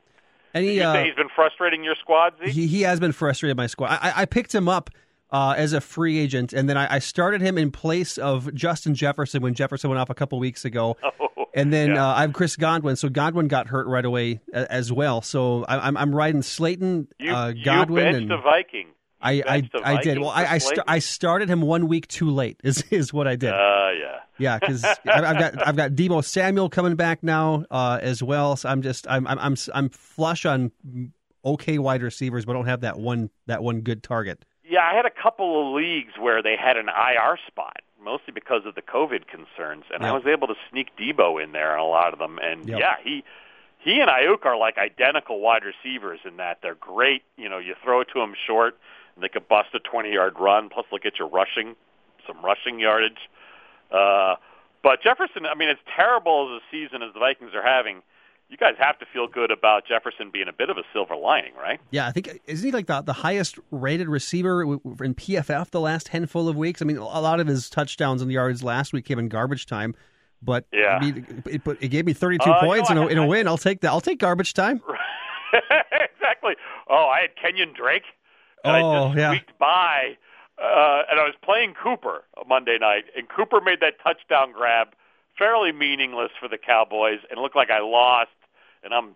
He, 0.63 0.81
uh, 0.81 1.03
he's 1.03 1.15
been 1.15 1.29
frustrating 1.35 1.83
your 1.83 1.95
squad. 1.95 2.33
Zeke? 2.39 2.53
He 2.53 2.67
he 2.67 2.81
has 2.83 2.99
been 2.99 3.11
frustrating 3.11 3.57
my 3.57 3.67
squad. 3.67 3.97
I, 4.01 4.21
I 4.21 4.25
picked 4.25 4.55
him 4.55 4.69
up 4.69 4.89
uh, 5.31 5.53
as 5.57 5.73
a 5.73 5.81
free 5.81 6.17
agent, 6.17 6.53
and 6.53 6.69
then 6.69 6.77
I, 6.77 6.95
I, 6.95 6.99
started 6.99 7.41
him 7.41 7.57
in 7.57 7.71
place 7.71 8.17
of 8.17 8.53
Justin 8.53 8.95
Jefferson 8.95 9.41
when 9.41 9.53
Jefferson 9.53 9.89
went 9.89 9.99
off 9.99 10.09
a 10.09 10.13
couple 10.13 10.39
weeks 10.39 10.65
ago. 10.65 10.97
Oh, 11.37 11.47
and 11.53 11.71
then 11.71 11.91
yeah. 11.91 12.05
uh, 12.05 12.15
I 12.15 12.21
have 12.21 12.33
Chris 12.33 12.57
Godwin, 12.57 12.97
so 12.97 13.07
Godwin 13.07 13.47
got 13.47 13.67
hurt 13.67 13.87
right 13.87 14.03
away 14.03 14.41
as 14.51 14.91
well. 14.91 15.21
So 15.21 15.63
I, 15.63 15.87
am 15.87 15.95
I'm 15.95 16.13
riding 16.13 16.41
Slayton, 16.41 17.07
you, 17.17 17.33
uh, 17.33 17.53
Godwin, 17.63 18.07
you 18.07 18.17
and 18.17 18.31
the 18.31 18.37
Viking. 18.37 18.87
I 19.25 19.43
I, 19.47 19.69
I 19.83 20.01
did. 20.01 20.19
Well, 20.19 20.29
I 20.29 20.45
I, 20.45 20.57
st- 20.59 20.79
I, 20.87 20.99
started 20.99 21.49
him 21.49 21.61
one 21.61 21.87
week 21.87 22.07
too 22.07 22.29
late. 22.29 22.59
Is 22.63 22.83
is 22.91 23.11
what 23.11 23.27
I 23.27 23.35
did. 23.35 23.51
Uh, 23.51 23.89
yeah. 23.99 24.19
Yeah, 24.37 24.59
because 24.59 24.83
I've 24.83 25.39
got 25.39 25.67
I've 25.67 25.75
got 25.75 25.91
Deebo 25.91 26.23
Samuel 26.23 26.69
coming 26.69 26.95
back 26.95 27.23
now 27.23 27.63
uh, 27.71 27.99
as 28.01 28.21
well. 28.21 28.55
So 28.57 28.69
I'm 28.69 28.81
just 28.81 29.07
I'm 29.09 29.25
I'm 29.27 29.39
I'm 29.39 29.55
I'm 29.73 29.89
flush 29.89 30.45
on 30.45 30.71
okay 31.43 31.77
wide 31.77 32.03
receivers, 32.03 32.45
but 32.45 32.53
don't 32.53 32.65
have 32.65 32.81
that 32.81 32.99
one 32.99 33.29
that 33.47 33.63
one 33.63 33.81
good 33.81 34.03
target. 34.03 34.43
Yeah, 34.67 34.81
I 34.81 34.95
had 34.95 35.05
a 35.05 35.11
couple 35.11 35.69
of 35.69 35.75
leagues 35.75 36.13
where 36.19 36.43
they 36.43 36.55
had 36.57 36.75
an 36.75 36.89
IR 36.89 37.37
spot, 37.47 37.77
mostly 38.03 38.33
because 38.33 38.65
of 38.65 38.75
the 38.75 38.81
COVID 38.81 39.27
concerns, 39.27 39.85
and. 39.93 40.05
I 40.05 40.11
was 40.11 40.25
able 40.25 40.47
to 40.47 40.55
sneak 40.69 40.89
Deebo 40.97 41.41
in 41.41 41.51
there 41.51 41.77
on 41.77 41.79
a 41.79 41.87
lot 41.87 42.11
of 42.11 42.19
them. 42.19 42.39
And 42.41 42.67
yep. 42.67 42.79
yeah, 42.79 42.95
he 43.01 43.23
he 43.77 44.01
and 44.01 44.09
Aiyuk 44.09 44.45
are 44.45 44.57
like 44.57 44.77
identical 44.77 45.39
wide 45.39 45.61
receivers 45.63 46.19
in 46.25 46.37
that 46.37 46.57
they're 46.61 46.75
great. 46.75 47.21
You 47.37 47.47
know, 47.47 47.59
you 47.59 47.75
throw 47.83 48.01
it 48.01 48.07
to 48.13 48.19
them 48.19 48.33
short 48.47 48.77
and 49.15 49.23
they 49.23 49.29
could 49.29 49.47
bust 49.47 49.69
a 49.73 49.79
20 49.79 50.11
yard 50.11 50.35
run. 50.39 50.69
Plus, 50.69 50.85
they'll 50.91 50.99
get 50.99 51.19
you 51.19 51.25
rushing, 51.25 51.75
some 52.27 52.43
rushing 52.43 52.79
yardage. 52.79 53.29
Uh, 53.91 54.35
but 54.83 55.01
Jefferson, 55.01 55.45
I 55.45 55.55
mean, 55.55 55.69
as 55.69 55.77
terrible 55.95 56.55
as 56.55 56.61
a 56.61 56.63
season 56.69 57.01
as 57.01 57.13
the 57.13 57.19
Vikings 57.19 57.51
are 57.55 57.65
having, 57.65 58.01
you 58.49 58.57
guys 58.57 58.75
have 58.79 58.99
to 58.99 59.05
feel 59.11 59.27
good 59.27 59.49
about 59.49 59.87
Jefferson 59.87 60.29
being 60.31 60.47
a 60.47 60.53
bit 60.53 60.69
of 60.69 60.77
a 60.77 60.83
silver 60.93 61.15
lining, 61.15 61.53
right? 61.55 61.79
Yeah, 61.89 62.07
I 62.07 62.11
think 62.11 62.39
isn't 62.45 62.65
he 62.65 62.71
like 62.71 62.85
the 62.85 63.01
the 63.01 63.13
highest 63.13 63.57
rated 63.71 64.07
receiver 64.07 64.61
in 64.63 65.15
PFF 65.15 65.71
the 65.71 65.81
last 65.81 66.09
handful 66.09 66.47
of 66.47 66.55
weeks? 66.55 66.81
I 66.81 66.85
mean, 66.85 66.97
a 66.97 67.03
lot 67.03 67.39
of 67.39 67.47
his 67.47 67.69
touchdowns 67.69 68.21
and 68.21 68.31
yards 68.31 68.63
last 68.63 68.93
week 68.93 69.05
came 69.05 69.17
in 69.17 69.29
garbage 69.29 69.65
time, 69.65 69.95
but 70.43 70.65
yeah, 70.71 70.99
it, 71.01 71.25
it, 71.47 71.77
it 71.81 71.87
gave 71.87 72.05
me 72.05 72.13
32 72.13 72.47
uh, 72.47 72.59
points 72.59 72.89
know, 72.91 73.07
in, 73.07 73.07
a, 73.07 73.11
in 73.11 73.17
a 73.17 73.27
win. 73.27 73.47
I'll 73.47 73.57
take 73.57 73.81
that. 73.81 73.89
I'll 73.89 74.01
take 74.01 74.19
garbage 74.19 74.53
time. 74.53 74.81
exactly. 75.53 76.53
Oh, 76.87 77.07
I 77.07 77.21
had 77.21 77.31
Kenyon 77.41 77.73
Drake 77.75 78.03
and 78.65 78.83
oh, 78.83 78.91
I 78.91 79.07
just 79.07 79.17
yeah. 79.17 79.29
squeaked 79.31 79.59
by. 79.59 80.17
Uh, 80.57 81.03
and 81.11 81.19
I 81.19 81.23
was 81.23 81.35
playing 81.43 81.73
Cooper 81.81 82.23
Monday 82.47 82.77
night, 82.79 83.05
and 83.15 83.27
Cooper 83.27 83.59
made 83.59 83.81
that 83.81 83.95
touchdown 84.01 84.53
grab 84.53 84.89
fairly 85.37 85.73
meaningless 85.73 86.31
for 86.39 86.47
the 86.47 86.57
Cowboys, 86.57 87.19
and 87.29 87.37
it 87.37 87.41
looked 87.41 87.57
like 87.57 87.69
I 87.69 87.79
lost. 87.79 88.29
And 88.83 88.93
I'm 88.93 89.15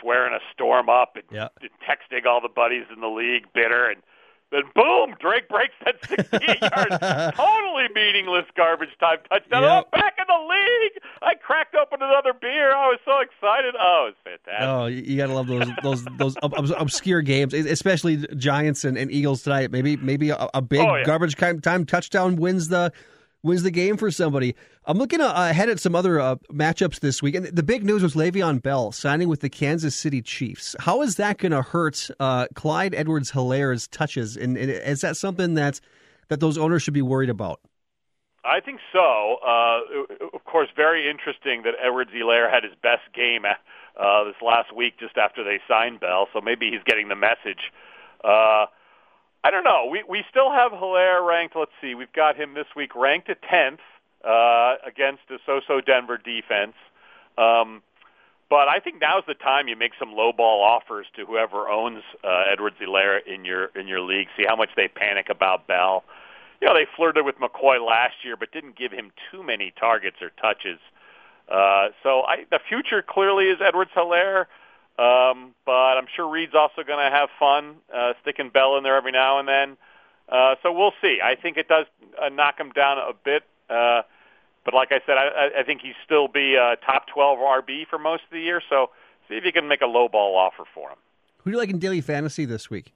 swearing 0.00 0.34
a 0.34 0.40
storm 0.52 0.88
up 0.88 1.16
and, 1.16 1.24
yeah. 1.30 1.48
and 1.60 1.70
texting 1.86 2.26
all 2.26 2.40
the 2.40 2.48
buddies 2.48 2.84
in 2.94 3.00
the 3.00 3.08
league, 3.08 3.46
bitter, 3.52 3.88
and 3.88 4.02
then 4.52 4.62
boom, 4.74 5.14
Drake 5.18 5.48
breaks 5.48 5.74
that 5.84 5.96
68 6.08 6.60
yard, 6.60 7.34
totally 7.34 7.88
meaningless 7.94 8.44
garbage 8.56 8.90
time 9.00 9.18
touchdown. 9.28 9.62
Yep. 9.62 9.86
Oh, 9.86 9.96
back 9.96 10.14
in 10.18 10.24
the 10.28 10.54
league! 10.54 11.02
I 11.22 11.34
cracked 11.34 11.74
open 11.74 12.02
another 12.02 12.32
beer. 12.38 12.74
I 12.74 12.88
was 12.88 12.98
so 13.04 13.18
excited. 13.20 13.74
Oh, 13.78 14.08
it 14.08 14.14
was 14.26 14.38
fantastic. 14.44 14.68
Oh, 14.68 14.86
you 14.86 15.16
gotta 15.16 15.32
love 15.32 15.46
those 15.82 16.04
those 16.18 16.36
those 16.44 16.70
obscure 16.76 17.22
games, 17.22 17.54
especially 17.54 18.18
Giants 18.36 18.84
and, 18.84 18.98
and 18.98 19.10
Eagles 19.10 19.42
tonight. 19.42 19.70
Maybe 19.70 19.96
maybe 19.96 20.30
a, 20.30 20.48
a 20.54 20.60
big 20.60 20.80
oh, 20.80 20.96
yeah. 20.96 21.04
garbage 21.04 21.36
time 21.36 21.86
touchdown 21.86 22.36
wins 22.36 22.68
the 22.68 22.92
wins 23.42 23.62
the 23.62 23.70
game 23.70 23.96
for 23.96 24.10
somebody. 24.10 24.54
I'm 24.84 24.98
looking 24.98 25.20
uh, 25.20 25.32
ahead 25.34 25.68
at 25.68 25.80
some 25.80 25.94
other 25.94 26.20
uh, 26.20 26.36
matchups 26.52 27.00
this 27.00 27.22
week, 27.22 27.34
and 27.34 27.46
the 27.46 27.62
big 27.62 27.84
news 27.84 28.02
was 28.02 28.14
Le'Veon 28.14 28.62
Bell 28.62 28.92
signing 28.92 29.28
with 29.28 29.40
the 29.40 29.50
Kansas 29.50 29.94
City 29.94 30.22
Chiefs. 30.22 30.76
How 30.80 31.02
is 31.02 31.16
that 31.16 31.38
going 31.38 31.52
to 31.52 31.62
hurt 31.62 32.08
uh, 32.20 32.46
Clyde 32.54 32.94
Edwards-Helaire's 32.94 33.88
touches, 33.88 34.36
and, 34.36 34.56
and, 34.56 34.70
is 34.70 35.00
that 35.00 35.16
something 35.16 35.54
that 35.54 35.80
that 36.28 36.40
those 36.40 36.56
owners 36.56 36.82
should 36.82 36.94
be 36.94 37.02
worried 37.02 37.30
about? 37.30 37.60
I 38.44 38.60
think 38.60 38.80
so. 38.92 39.36
Uh, 39.46 39.80
of 40.34 40.44
course, 40.44 40.68
very 40.74 41.08
interesting 41.08 41.62
that 41.62 41.74
Edwards-Helaire 41.84 42.50
had 42.50 42.64
his 42.64 42.72
best 42.82 43.02
game 43.14 43.44
uh, 43.44 44.24
this 44.24 44.34
last 44.40 44.74
week 44.74 44.94
just 44.98 45.16
after 45.16 45.44
they 45.44 45.60
signed 45.68 46.00
Bell, 46.00 46.28
so 46.32 46.40
maybe 46.40 46.70
he's 46.70 46.82
getting 46.84 47.08
the 47.08 47.16
message. 47.16 47.70
I 49.44 49.50
don't 49.50 49.64
know. 49.64 49.88
We 49.90 50.04
we 50.08 50.24
still 50.30 50.52
have 50.52 50.72
Helaire 50.72 51.26
ranked. 51.26 51.56
Let's 51.56 51.72
see. 51.80 51.94
We've 51.94 52.12
got 52.12 52.36
him 52.36 52.54
this 52.54 52.66
week 52.76 52.94
ranked 52.94 53.28
at 53.28 53.42
tenth 53.42 53.80
uh, 54.24 54.76
against 54.86 55.22
a 55.30 55.38
so-so 55.44 55.80
Denver 55.80 56.16
defense. 56.16 56.74
Um, 57.36 57.82
but 58.48 58.68
I 58.68 58.80
think 58.80 59.00
now's 59.00 59.24
the 59.26 59.34
time 59.34 59.66
you 59.66 59.76
make 59.76 59.92
some 59.98 60.12
low 60.12 60.32
ball 60.32 60.62
offers 60.62 61.06
to 61.16 61.24
whoever 61.24 61.68
owns 61.68 62.02
uh, 62.22 62.44
Edwards-Helaire 62.52 63.26
in 63.26 63.44
your 63.44 63.66
in 63.74 63.88
your 63.88 64.00
league. 64.00 64.28
See 64.36 64.44
how 64.46 64.54
much 64.54 64.70
they 64.76 64.88
panic 64.88 65.28
about 65.28 65.66
Bell. 65.66 66.04
You 66.60 66.68
know 66.68 66.74
they 66.74 66.86
flirted 66.94 67.24
with 67.24 67.36
McCoy 67.38 67.84
last 67.84 68.16
year, 68.22 68.36
but 68.36 68.52
didn't 68.52 68.76
give 68.76 68.92
him 68.92 69.10
too 69.30 69.42
many 69.42 69.72
targets 69.80 70.18
or 70.20 70.30
touches. 70.40 70.78
Uh, 71.48 71.88
so 72.02 72.22
I, 72.22 72.44
the 72.50 72.60
future 72.68 73.02
clearly 73.02 73.46
is 73.46 73.58
Edwards-Helaire. 73.60 74.46
Um, 74.98 75.54
but 75.64 75.96
I'm 75.96 76.06
sure 76.14 76.28
Reid's 76.28 76.54
also 76.54 76.82
going 76.86 77.02
to 77.02 77.10
have 77.10 77.28
fun 77.38 77.76
uh, 77.94 78.12
sticking 78.20 78.50
Bell 78.50 78.76
in 78.76 78.84
there 78.84 78.96
every 78.96 79.12
now 79.12 79.38
and 79.38 79.48
then. 79.48 79.76
Uh, 80.28 80.54
so 80.62 80.72
we'll 80.72 80.92
see. 81.00 81.18
I 81.22 81.34
think 81.34 81.56
it 81.56 81.68
does 81.68 81.86
uh, 82.22 82.28
knock 82.28 82.58
him 82.58 82.70
down 82.70 82.98
a 82.98 83.12
bit. 83.24 83.42
Uh, 83.70 84.02
but 84.64 84.74
like 84.74 84.92
I 84.92 85.00
said, 85.06 85.16
I, 85.16 85.60
I 85.60 85.62
think 85.64 85.80
he's 85.80 85.94
still 86.04 86.28
be 86.28 86.54
a 86.54 86.76
top 86.84 87.06
12 87.12 87.38
RB 87.38 87.86
for 87.88 87.98
most 87.98 88.24
of 88.24 88.30
the 88.30 88.40
year. 88.40 88.60
So 88.68 88.90
see 89.28 89.34
if 89.36 89.44
you 89.44 89.52
can 89.52 89.66
make 89.66 89.80
a 89.80 89.86
low 89.86 90.08
ball 90.08 90.36
offer 90.36 90.64
for 90.74 90.90
him. 90.90 90.98
Who 91.38 91.50
do 91.50 91.54
you 91.54 91.58
like 91.58 91.70
in 91.70 91.78
daily 91.78 92.00
fantasy 92.00 92.44
this 92.44 92.70
week? 92.70 92.92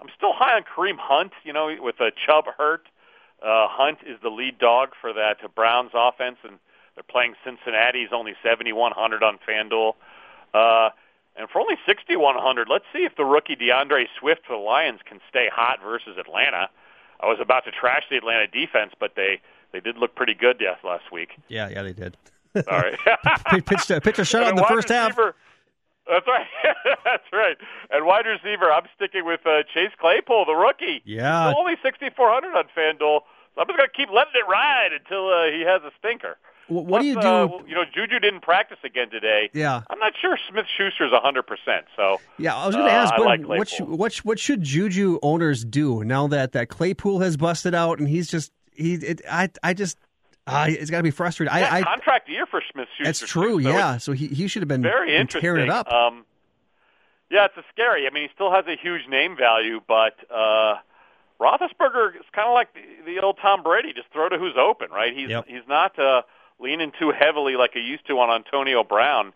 I'm 0.00 0.08
still 0.16 0.32
high 0.32 0.54
on 0.56 0.62
Kareem 0.62 0.98
Hunt. 0.98 1.32
You 1.44 1.52
know, 1.52 1.74
with 1.80 2.00
a 2.00 2.10
Chubb 2.26 2.44
hurt, 2.56 2.88
uh, 3.42 3.68
Hunt 3.68 3.98
is 4.06 4.16
the 4.22 4.30
lead 4.30 4.58
dog 4.58 4.90
for 5.00 5.12
that 5.12 5.36
Browns 5.54 5.90
offense, 5.94 6.38
and 6.44 6.58
they're 6.94 7.04
playing 7.04 7.34
Cincinnati. 7.44 8.00
He's 8.00 8.12
only 8.12 8.34
7,100 8.42 9.22
on 9.22 9.38
FanDuel. 9.46 9.94
Uh, 10.54 10.90
and 11.36 11.48
for 11.50 11.60
only 11.60 11.74
6,100, 11.84 12.68
let's 12.70 12.84
see 12.92 13.04
if 13.04 13.16
the 13.16 13.24
rookie 13.24 13.56
D'Andre 13.56 14.06
Swift 14.18 14.46
for 14.46 14.56
the 14.56 14.62
Lions 14.62 15.00
can 15.04 15.20
stay 15.28 15.48
hot 15.52 15.80
versus 15.82 16.16
Atlanta. 16.16 16.70
I 17.20 17.26
was 17.26 17.38
about 17.40 17.64
to 17.64 17.72
trash 17.72 18.04
the 18.08 18.16
Atlanta 18.16 18.46
defense, 18.46 18.92
but 18.98 19.14
they 19.16 19.40
they 19.72 19.80
did 19.80 19.96
look 19.96 20.14
pretty 20.14 20.34
good 20.34 20.58
yes, 20.60 20.78
last 20.84 21.10
week. 21.10 21.30
Yeah, 21.48 21.68
yeah, 21.68 21.82
they 21.82 21.92
did. 21.92 22.16
All 22.70 22.78
right. 22.78 22.96
pitched 23.66 23.90
a, 23.90 24.00
pitched 24.00 24.20
a 24.20 24.22
shutout 24.22 24.50
in 24.50 24.56
the 24.56 24.62
first 24.62 24.88
receiver, 24.88 25.34
half. 25.34 25.34
That's 26.06 26.26
right. 26.26 26.46
That's 27.04 27.32
right. 27.32 27.56
And 27.90 28.06
wide 28.06 28.26
receiver, 28.26 28.70
I'm 28.70 28.84
sticking 28.94 29.24
with 29.24 29.40
uh, 29.46 29.62
Chase 29.72 29.90
Claypool, 29.98 30.44
the 30.44 30.54
rookie. 30.54 31.02
Yeah. 31.04 31.50
Still 31.50 31.60
only 31.60 31.76
6,400 31.82 32.54
on 32.54 32.64
FanDuel. 32.76 33.20
So 33.54 33.60
I'm 33.60 33.66
just 33.66 33.78
going 33.78 33.88
to 33.88 33.96
keep 33.96 34.10
letting 34.10 34.34
it 34.34 34.46
ride 34.48 34.90
until 34.92 35.28
uh, 35.28 35.50
he 35.50 35.62
has 35.62 35.82
a 35.82 35.90
stinker. 35.98 36.36
What, 36.68 36.86
what 36.86 37.00
do 37.02 37.06
you 37.06 37.14
do? 37.14 37.20
Uh, 37.20 37.48
you 37.66 37.74
know, 37.74 37.84
Juju 37.84 38.18
didn't 38.20 38.40
practice 38.40 38.78
again 38.84 39.10
today. 39.10 39.50
Yeah. 39.52 39.82
I'm 39.90 39.98
not 39.98 40.14
sure 40.20 40.38
Smith 40.48 40.66
Schuster's 40.76 41.12
100%. 41.12 41.42
So 41.96 42.20
yeah, 42.38 42.56
I 42.56 42.66
was 42.66 42.74
going 42.74 42.86
to 42.86 42.92
ask, 42.92 43.12
uh, 43.12 43.18
but 43.18 43.26
like 43.26 43.46
what, 43.46 43.68
should, 43.68 43.88
what, 43.88 44.14
what 44.16 44.38
should 44.38 44.62
Juju 44.62 45.18
owners 45.22 45.64
do 45.64 46.04
now 46.04 46.26
that 46.28 46.52
that 46.52 46.68
Claypool 46.68 47.20
has 47.20 47.36
busted 47.36 47.74
out 47.74 47.98
and 47.98 48.08
he's 48.08 48.28
just 48.28 48.52
he? 48.72 48.94
It, 48.94 49.20
I 49.30 49.50
I 49.62 49.74
just 49.74 49.98
uh, 50.46 50.66
it's 50.68 50.90
got 50.90 50.98
to 50.98 51.02
be 51.02 51.10
frustrating. 51.10 51.54
Yeah, 51.56 51.68
I, 51.72 51.78
I 51.78 51.82
contract 51.82 52.28
year 52.28 52.46
for 52.46 52.62
Smith 52.72 52.88
Schuster. 52.96 53.04
That's 53.04 53.20
true. 53.20 53.62
So 53.62 53.68
yeah, 53.68 53.96
so 53.98 54.12
he 54.12 54.28
he 54.28 54.46
should 54.48 54.62
have 54.62 54.68
been 54.68 54.82
very 54.82 55.16
interesting. 55.16 55.40
tearing 55.40 55.64
it 55.64 55.70
up. 55.70 55.90
Um, 55.92 56.24
yeah, 57.30 57.46
it's 57.46 57.56
a 57.56 57.64
scary. 57.72 58.06
I 58.06 58.10
mean, 58.10 58.24
he 58.24 58.28
still 58.34 58.52
has 58.52 58.66
a 58.66 58.76
huge 58.76 59.08
name 59.08 59.36
value, 59.36 59.80
but 59.86 60.14
uh, 60.30 60.76
Roethlisberger 61.40 62.16
is 62.16 62.26
kind 62.32 62.46
of 62.48 62.54
like 62.54 62.74
the, 62.74 62.82
the 63.06 63.20
old 63.20 63.38
Tom 63.40 63.62
Brady. 63.62 63.92
Just 63.92 64.08
throw 64.12 64.28
to 64.28 64.38
who's 64.38 64.56
open, 64.58 64.90
right? 64.90 65.14
He's 65.16 65.30
Yep. 65.30 65.46
he's 65.48 65.66
not 65.66 65.98
uh, 65.98 66.22
leaning 66.58 66.92
too 66.98 67.12
heavily 67.12 67.56
like 67.56 67.72
he 67.74 67.80
used 67.80 68.06
to 68.08 68.18
on 68.18 68.30
Antonio 68.30 68.84
Brown. 68.84 69.32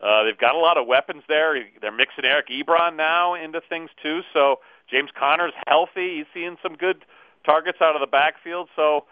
Uh, 0.00 0.24
they've 0.24 0.38
got 0.38 0.54
a 0.54 0.58
lot 0.58 0.78
of 0.78 0.86
weapons 0.86 1.22
there. 1.28 1.54
They're 1.80 1.92
mixing 1.92 2.24
Eric 2.24 2.48
Ebron 2.48 2.96
now 2.96 3.34
into 3.34 3.60
things 3.60 3.90
too. 4.02 4.20
So 4.32 4.60
James 4.90 5.10
Conner's 5.18 5.52
healthy. 5.66 6.18
He's 6.18 6.26
seeing 6.32 6.56
some 6.62 6.74
good 6.74 7.04
targets 7.44 7.78
out 7.80 7.94
of 7.94 8.00
the 8.00 8.06
backfield. 8.06 8.68
So 8.74 9.04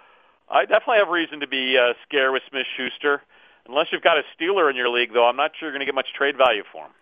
I 0.51 0.63
definitely 0.63 0.99
have 0.99 1.09
reason 1.09 1.41
to 1.41 1.47
be 1.47 1.77
uh, 1.77 1.93
scared 2.07 2.33
with 2.33 2.43
Smith 2.49 2.67
Schuster. 2.77 3.23
Unless 3.69 3.89
you've 3.93 4.03
got 4.03 4.17
a 4.17 4.23
Steeler 4.35 4.71
in 4.71 4.77
your 4.77 4.89
league, 4.89 5.13
though, 5.13 5.27
I'm 5.27 5.37
not 5.37 5.53
sure 5.59 5.69
you're 5.69 5.73
going 5.73 5.81
to 5.81 5.87
get 5.87 5.95
much 5.95 6.15
trade 6.17 6.39
value 6.39 6.63
for 6.73 6.87
him. 6.87 6.93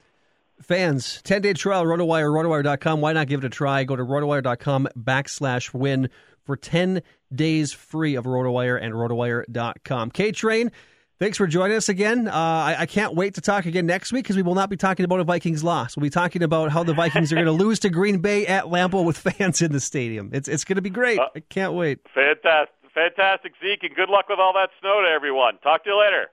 Fans, 0.62 1.20
10 1.22 1.42
day 1.42 1.52
trial, 1.52 1.84
RotoWire, 1.84 2.30
RotoWire.com. 2.30 3.00
Why 3.00 3.12
not 3.12 3.28
give 3.28 3.44
it 3.44 3.46
a 3.46 3.50
try? 3.50 3.84
Go 3.84 3.94
to 3.94 4.02
RotoWire.com 4.02 4.88
backslash 4.98 5.72
win 5.72 6.08
for 6.46 6.56
10 6.56 7.02
days 7.34 7.72
free 7.72 8.14
of 8.14 8.24
RotoWire 8.24 8.80
and 8.80 8.94
RotoWire.com. 8.94 10.10
K 10.12 10.32
Train, 10.32 10.72
thanks 11.18 11.36
for 11.36 11.46
joining 11.46 11.76
us 11.76 11.88
again. 11.88 12.28
Uh, 12.28 12.32
I, 12.32 12.76
I, 12.80 12.86
can't 12.86 13.14
wait 13.14 13.34
to 13.34 13.40
talk 13.40 13.66
again 13.66 13.84
next 13.84 14.12
week 14.12 14.24
because 14.24 14.36
we 14.36 14.42
will 14.42 14.54
not 14.54 14.70
be 14.70 14.76
talking 14.76 15.04
about 15.04 15.20
a 15.20 15.24
Vikings 15.24 15.64
loss. 15.64 15.96
We'll 15.96 16.02
be 16.02 16.10
talking 16.10 16.42
about 16.42 16.70
how 16.70 16.84
the 16.84 16.94
Vikings 16.94 17.32
are 17.32 17.36
going 17.36 17.46
to 17.58 17.64
lose 17.64 17.80
to 17.80 17.90
Green 17.90 18.18
Bay 18.18 18.46
at 18.46 18.64
Lambeau 18.64 19.04
with 19.04 19.18
fans 19.18 19.60
in 19.60 19.72
the 19.72 19.80
stadium. 19.80 20.30
It's, 20.32 20.48
it's 20.48 20.64
going 20.64 20.76
to 20.76 20.82
be 20.82 20.90
great. 20.90 21.18
Uh, 21.18 21.28
I 21.34 21.40
can't 21.40 21.74
wait. 21.74 21.98
Fantastic. 22.14 22.72
Fantastic, 22.94 23.52
Zeke, 23.60 23.82
and 23.82 23.94
good 23.94 24.08
luck 24.08 24.26
with 24.30 24.38
all 24.38 24.54
that 24.54 24.70
snow 24.80 25.02
to 25.02 25.08
everyone. 25.08 25.58
Talk 25.58 25.84
to 25.84 25.90
you 25.90 26.00
later. 26.00 26.30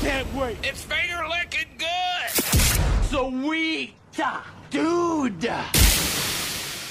Can't 0.00 0.34
wait. 0.34 0.56
It's 0.62 0.82
finger 0.82 1.22
licking 1.28 1.76
good. 1.76 2.30
So 3.10 3.30
Sweet. 3.30 3.94
Dude. 4.70 5.50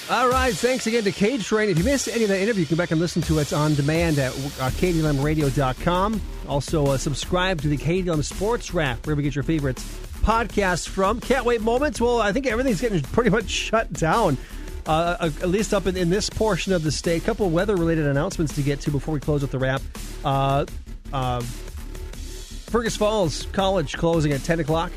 All 0.08 0.30
right, 0.30 0.54
thanks 0.54 0.86
again 0.86 1.04
to 1.06 1.12
K 1.12 1.40
Train. 1.40 1.68
If 1.68 1.80
you 1.80 1.84
missed 1.84 2.08
any 2.08 2.22
of 2.22 2.30
that 2.30 2.40
interview, 2.40 2.62
you 2.62 2.68
can 2.68 2.78
back 2.78 2.92
and 2.92 3.00
listen 3.00 3.24
to 3.24 3.40
it 3.40 3.52
on 3.52 3.74
demand 3.74 4.20
at 4.20 4.32
uh, 4.34 4.70
KDLMRadio.com. 4.70 6.22
Also, 6.48 6.86
uh, 6.86 6.98
subscribe 6.98 7.60
to 7.62 7.68
the 7.68 7.78
KDLM 7.78 8.24
Sports 8.24 8.72
Wrap, 8.72 9.04
wherever 9.08 9.20
you 9.20 9.28
get 9.28 9.34
your 9.34 9.44
favorites 9.44 9.84
podcasts 10.22 10.88
from. 10.88 11.20
Can't 11.22 11.44
wait 11.44 11.62
moments. 11.62 12.00
Well, 12.00 12.22
I 12.22 12.34
think 12.34 12.46
everything's 12.46 12.82
getting 12.82 13.02
pretty 13.14 13.32
much 13.32 13.50
shut 13.50 13.92
down, 13.94 14.38
uh, 14.86 15.32
at 15.42 15.50
least 15.50 15.74
up 15.74 15.88
in, 15.88 15.98
in, 15.98 16.12
this 16.12 16.30
portion 16.30 16.72
of 16.74 16.84
the 16.84 16.92
state. 16.92 17.24
A 17.24 17.26
couple 17.26 17.48
of 17.48 17.54
weather-related 17.54 18.06
announcements 18.06 18.54
to 18.56 18.62
get 18.62 18.82
to 18.82 18.92
before 18.92 19.12
we 19.12 19.20
close 19.20 19.42
with 19.42 19.50
the 19.50 19.60
wrap. 19.60 19.82
Uh, 20.24 20.68
uh, 21.14 21.42
Fergus 21.42 22.96
Falls 22.96 23.48
College 23.54 23.98
closing 23.98 24.34
at 24.34 24.44
10 24.44 24.60
o'clock, 24.60 24.92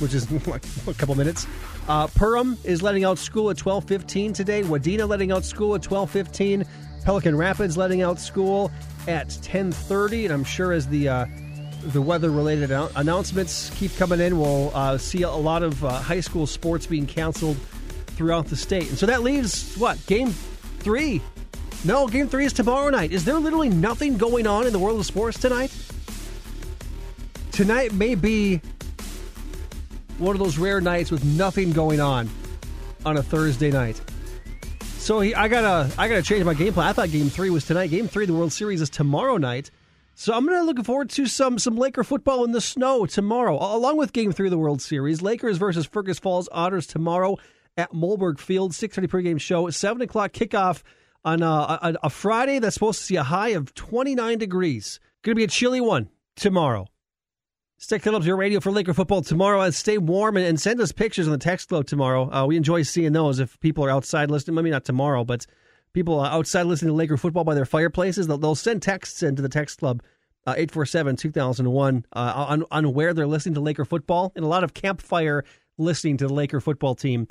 which 0.00 0.12
is 0.12 0.28
a 0.88 0.94
couple 0.94 1.14
minutes. 1.14 1.46
Uh, 1.88 2.06
Perham 2.08 2.62
is 2.64 2.82
letting 2.82 3.04
out 3.04 3.18
school 3.18 3.50
at 3.50 3.56
12:15 3.56 4.34
today. 4.34 4.62
Wadena 4.62 5.08
letting 5.08 5.32
out 5.32 5.44
school 5.44 5.74
at 5.74 5.82
12:15. 5.82 6.66
Pelican 7.02 7.36
Rapids 7.36 7.76
letting 7.76 8.02
out 8.02 8.20
school 8.20 8.70
at 9.06 9.28
10:30. 9.28 10.24
And 10.24 10.32
I'm 10.32 10.44
sure 10.44 10.72
as 10.72 10.86
the 10.86 11.08
uh, 11.08 11.26
the 11.84 12.02
weather-related 12.02 12.70
an- 12.70 12.90
announcements 12.96 13.70
keep 13.76 13.96
coming 13.96 14.20
in, 14.20 14.38
we'll 14.38 14.70
uh, 14.74 14.98
see 14.98 15.22
a 15.22 15.30
lot 15.30 15.62
of 15.62 15.82
uh, 15.84 15.92
high 15.92 16.20
school 16.20 16.46
sports 16.46 16.86
being 16.86 17.06
canceled 17.06 17.56
throughout 18.08 18.46
the 18.46 18.56
state. 18.56 18.88
And 18.90 18.98
so 18.98 19.06
that 19.06 19.22
leaves 19.22 19.74
what 19.76 20.04
game 20.06 20.30
three? 20.80 21.22
No, 21.84 22.08
game 22.08 22.28
three 22.28 22.44
is 22.44 22.52
tomorrow 22.52 22.90
night. 22.90 23.12
Is 23.12 23.24
there 23.24 23.38
literally 23.38 23.68
nothing 23.68 24.18
going 24.18 24.46
on 24.46 24.66
in 24.66 24.72
the 24.72 24.78
world 24.78 24.98
of 24.98 25.06
sports 25.06 25.38
tonight? 25.38 25.72
Tonight 27.52 27.94
may 27.94 28.14
be 28.14 28.60
one 30.18 30.34
of 30.34 30.40
those 30.40 30.58
rare 30.58 30.80
nights 30.80 31.10
with 31.10 31.24
nothing 31.24 31.72
going 31.72 32.00
on 32.00 32.28
on 33.04 33.16
a 33.16 33.22
Thursday 33.22 33.70
night. 33.70 34.00
So 34.98 35.20
he, 35.20 35.34
I 35.34 35.48
gotta, 35.48 35.90
I 35.98 36.08
gotta 36.08 36.22
change 36.22 36.44
my 36.44 36.54
game 36.54 36.72
plan. 36.72 36.88
I 36.88 36.92
thought 36.92 37.10
Game 37.10 37.30
Three 37.30 37.50
was 37.50 37.64
tonight. 37.64 37.88
Game 37.88 38.08
Three 38.08 38.24
of 38.24 38.28
the 38.28 38.34
World 38.34 38.52
Series 38.52 38.80
is 38.80 38.90
tomorrow 38.90 39.36
night. 39.36 39.70
So 40.14 40.34
I'm 40.34 40.44
gonna 40.44 40.62
looking 40.62 40.84
forward 40.84 41.10
to 41.10 41.26
some 41.26 41.58
some 41.58 41.76
Laker 41.76 42.02
football 42.02 42.44
in 42.44 42.52
the 42.52 42.60
snow 42.60 43.06
tomorrow, 43.06 43.56
along 43.56 43.96
with 43.96 44.12
Game 44.12 44.32
Three 44.32 44.48
of 44.48 44.50
the 44.50 44.58
World 44.58 44.82
Series. 44.82 45.22
Lakers 45.22 45.56
versus 45.56 45.86
Fergus 45.86 46.18
Falls 46.18 46.48
Otters 46.50 46.86
tomorrow 46.86 47.36
at 47.76 47.92
Mollberg 47.92 48.38
Field. 48.40 48.74
Six 48.74 48.96
thirty 48.96 49.06
pregame 49.06 49.40
show. 49.40 49.70
Seven 49.70 50.02
o'clock 50.02 50.32
kickoff 50.32 50.82
on 51.24 51.42
uh, 51.42 51.78
a, 51.80 51.94
a 52.04 52.10
Friday 52.10 52.58
that's 52.58 52.74
supposed 52.74 52.98
to 52.98 53.04
see 53.04 53.16
a 53.16 53.22
high 53.22 53.50
of 53.50 53.74
29 53.74 54.38
degrees. 54.38 55.00
Gonna 55.22 55.34
be 55.36 55.44
a 55.44 55.48
chilly 55.48 55.80
one 55.80 56.08
tomorrow. 56.36 56.86
Stick 57.80 58.02
that 58.02 58.12
up 58.12 58.22
to 58.22 58.26
your 58.26 58.36
radio 58.36 58.58
for 58.58 58.72
Laker 58.72 58.92
football 58.92 59.22
tomorrow. 59.22 59.60
And 59.60 59.72
stay 59.72 59.98
warm 59.98 60.36
and, 60.36 60.44
and 60.44 60.60
send 60.60 60.80
us 60.80 60.90
pictures 60.90 61.28
on 61.28 61.32
the 61.32 61.38
text 61.38 61.68
club 61.68 61.86
tomorrow. 61.86 62.28
Uh, 62.28 62.44
we 62.44 62.56
enjoy 62.56 62.82
seeing 62.82 63.12
those. 63.12 63.38
If 63.38 63.58
people 63.60 63.84
are 63.84 63.90
outside 63.90 64.32
listening, 64.32 64.56
maybe 64.56 64.70
not 64.70 64.84
tomorrow, 64.84 65.24
but 65.24 65.46
people 65.92 66.20
outside 66.20 66.64
listening 66.64 66.90
to 66.90 66.96
Laker 66.96 67.16
football 67.16 67.44
by 67.44 67.54
their 67.54 67.64
fireplaces, 67.64 68.26
they'll, 68.26 68.36
they'll 68.36 68.56
send 68.56 68.82
texts 68.82 69.22
into 69.22 69.42
the 69.42 69.48
text 69.48 69.78
club. 69.78 70.02
Uh, 70.44 70.54
847 70.56 71.16
2001 71.16 72.06
uh, 72.14 72.32
on, 72.48 72.64
on 72.70 72.94
where 72.94 73.12
they're 73.12 73.26
listening 73.26 73.54
to 73.54 73.60
Laker 73.60 73.84
football 73.84 74.32
and 74.34 74.44
a 74.44 74.48
lot 74.48 74.64
of 74.64 74.72
campfire 74.72 75.44
listening 75.76 76.16
to 76.16 76.26
the 76.26 76.32
Laker 76.32 76.60
football 76.60 76.94
team 76.94 77.28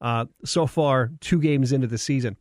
uh, 0.00 0.24
so 0.44 0.66
far, 0.66 1.12
two 1.20 1.38
games 1.38 1.72
into 1.72 1.86
the 1.86 1.98
season. 1.98 2.36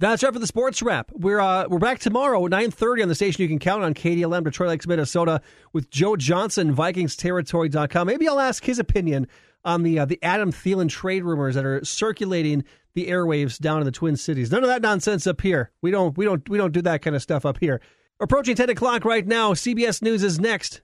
That's 0.00 0.24
it 0.24 0.32
for 0.32 0.40
the 0.40 0.46
sports 0.46 0.82
wrap. 0.82 1.12
We're 1.12 1.38
uh, 1.38 1.68
we're 1.68 1.78
back 1.78 2.00
tomorrow 2.00 2.44
at 2.44 2.50
nine 2.50 2.72
thirty 2.72 3.00
on 3.02 3.08
the 3.08 3.14
station. 3.14 3.42
You 3.42 3.48
can 3.48 3.60
count 3.60 3.84
on 3.84 3.94
KDLM 3.94 4.42
Detroit 4.42 4.70
Lakes, 4.70 4.86
Minnesota, 4.88 5.40
with 5.72 5.88
Joe 5.88 6.16
Johnson, 6.16 6.74
VikingsTerritory.com. 6.74 8.06
Maybe 8.06 8.28
I'll 8.28 8.40
ask 8.40 8.64
his 8.64 8.80
opinion 8.80 9.28
on 9.64 9.84
the 9.84 10.00
uh, 10.00 10.04
the 10.04 10.18
Adam 10.20 10.50
Thielen 10.50 10.88
trade 10.88 11.22
rumors 11.22 11.54
that 11.54 11.64
are 11.64 11.84
circulating 11.84 12.64
the 12.94 13.06
airwaves 13.06 13.58
down 13.58 13.80
in 13.80 13.84
the 13.84 13.92
Twin 13.92 14.16
Cities. 14.16 14.50
None 14.50 14.64
of 14.64 14.68
that 14.68 14.82
nonsense 14.82 15.28
up 15.28 15.40
here. 15.40 15.70
We 15.80 15.92
don't 15.92 16.16
we 16.18 16.24
don't 16.24 16.48
we 16.48 16.58
don't 16.58 16.72
do 16.72 16.82
that 16.82 17.02
kind 17.02 17.14
of 17.14 17.22
stuff 17.22 17.46
up 17.46 17.58
here. 17.58 17.80
Approaching 18.18 18.56
ten 18.56 18.70
o'clock 18.70 19.04
right 19.04 19.24
now. 19.26 19.52
CBS 19.52 20.02
News 20.02 20.24
is 20.24 20.40
next. 20.40 20.82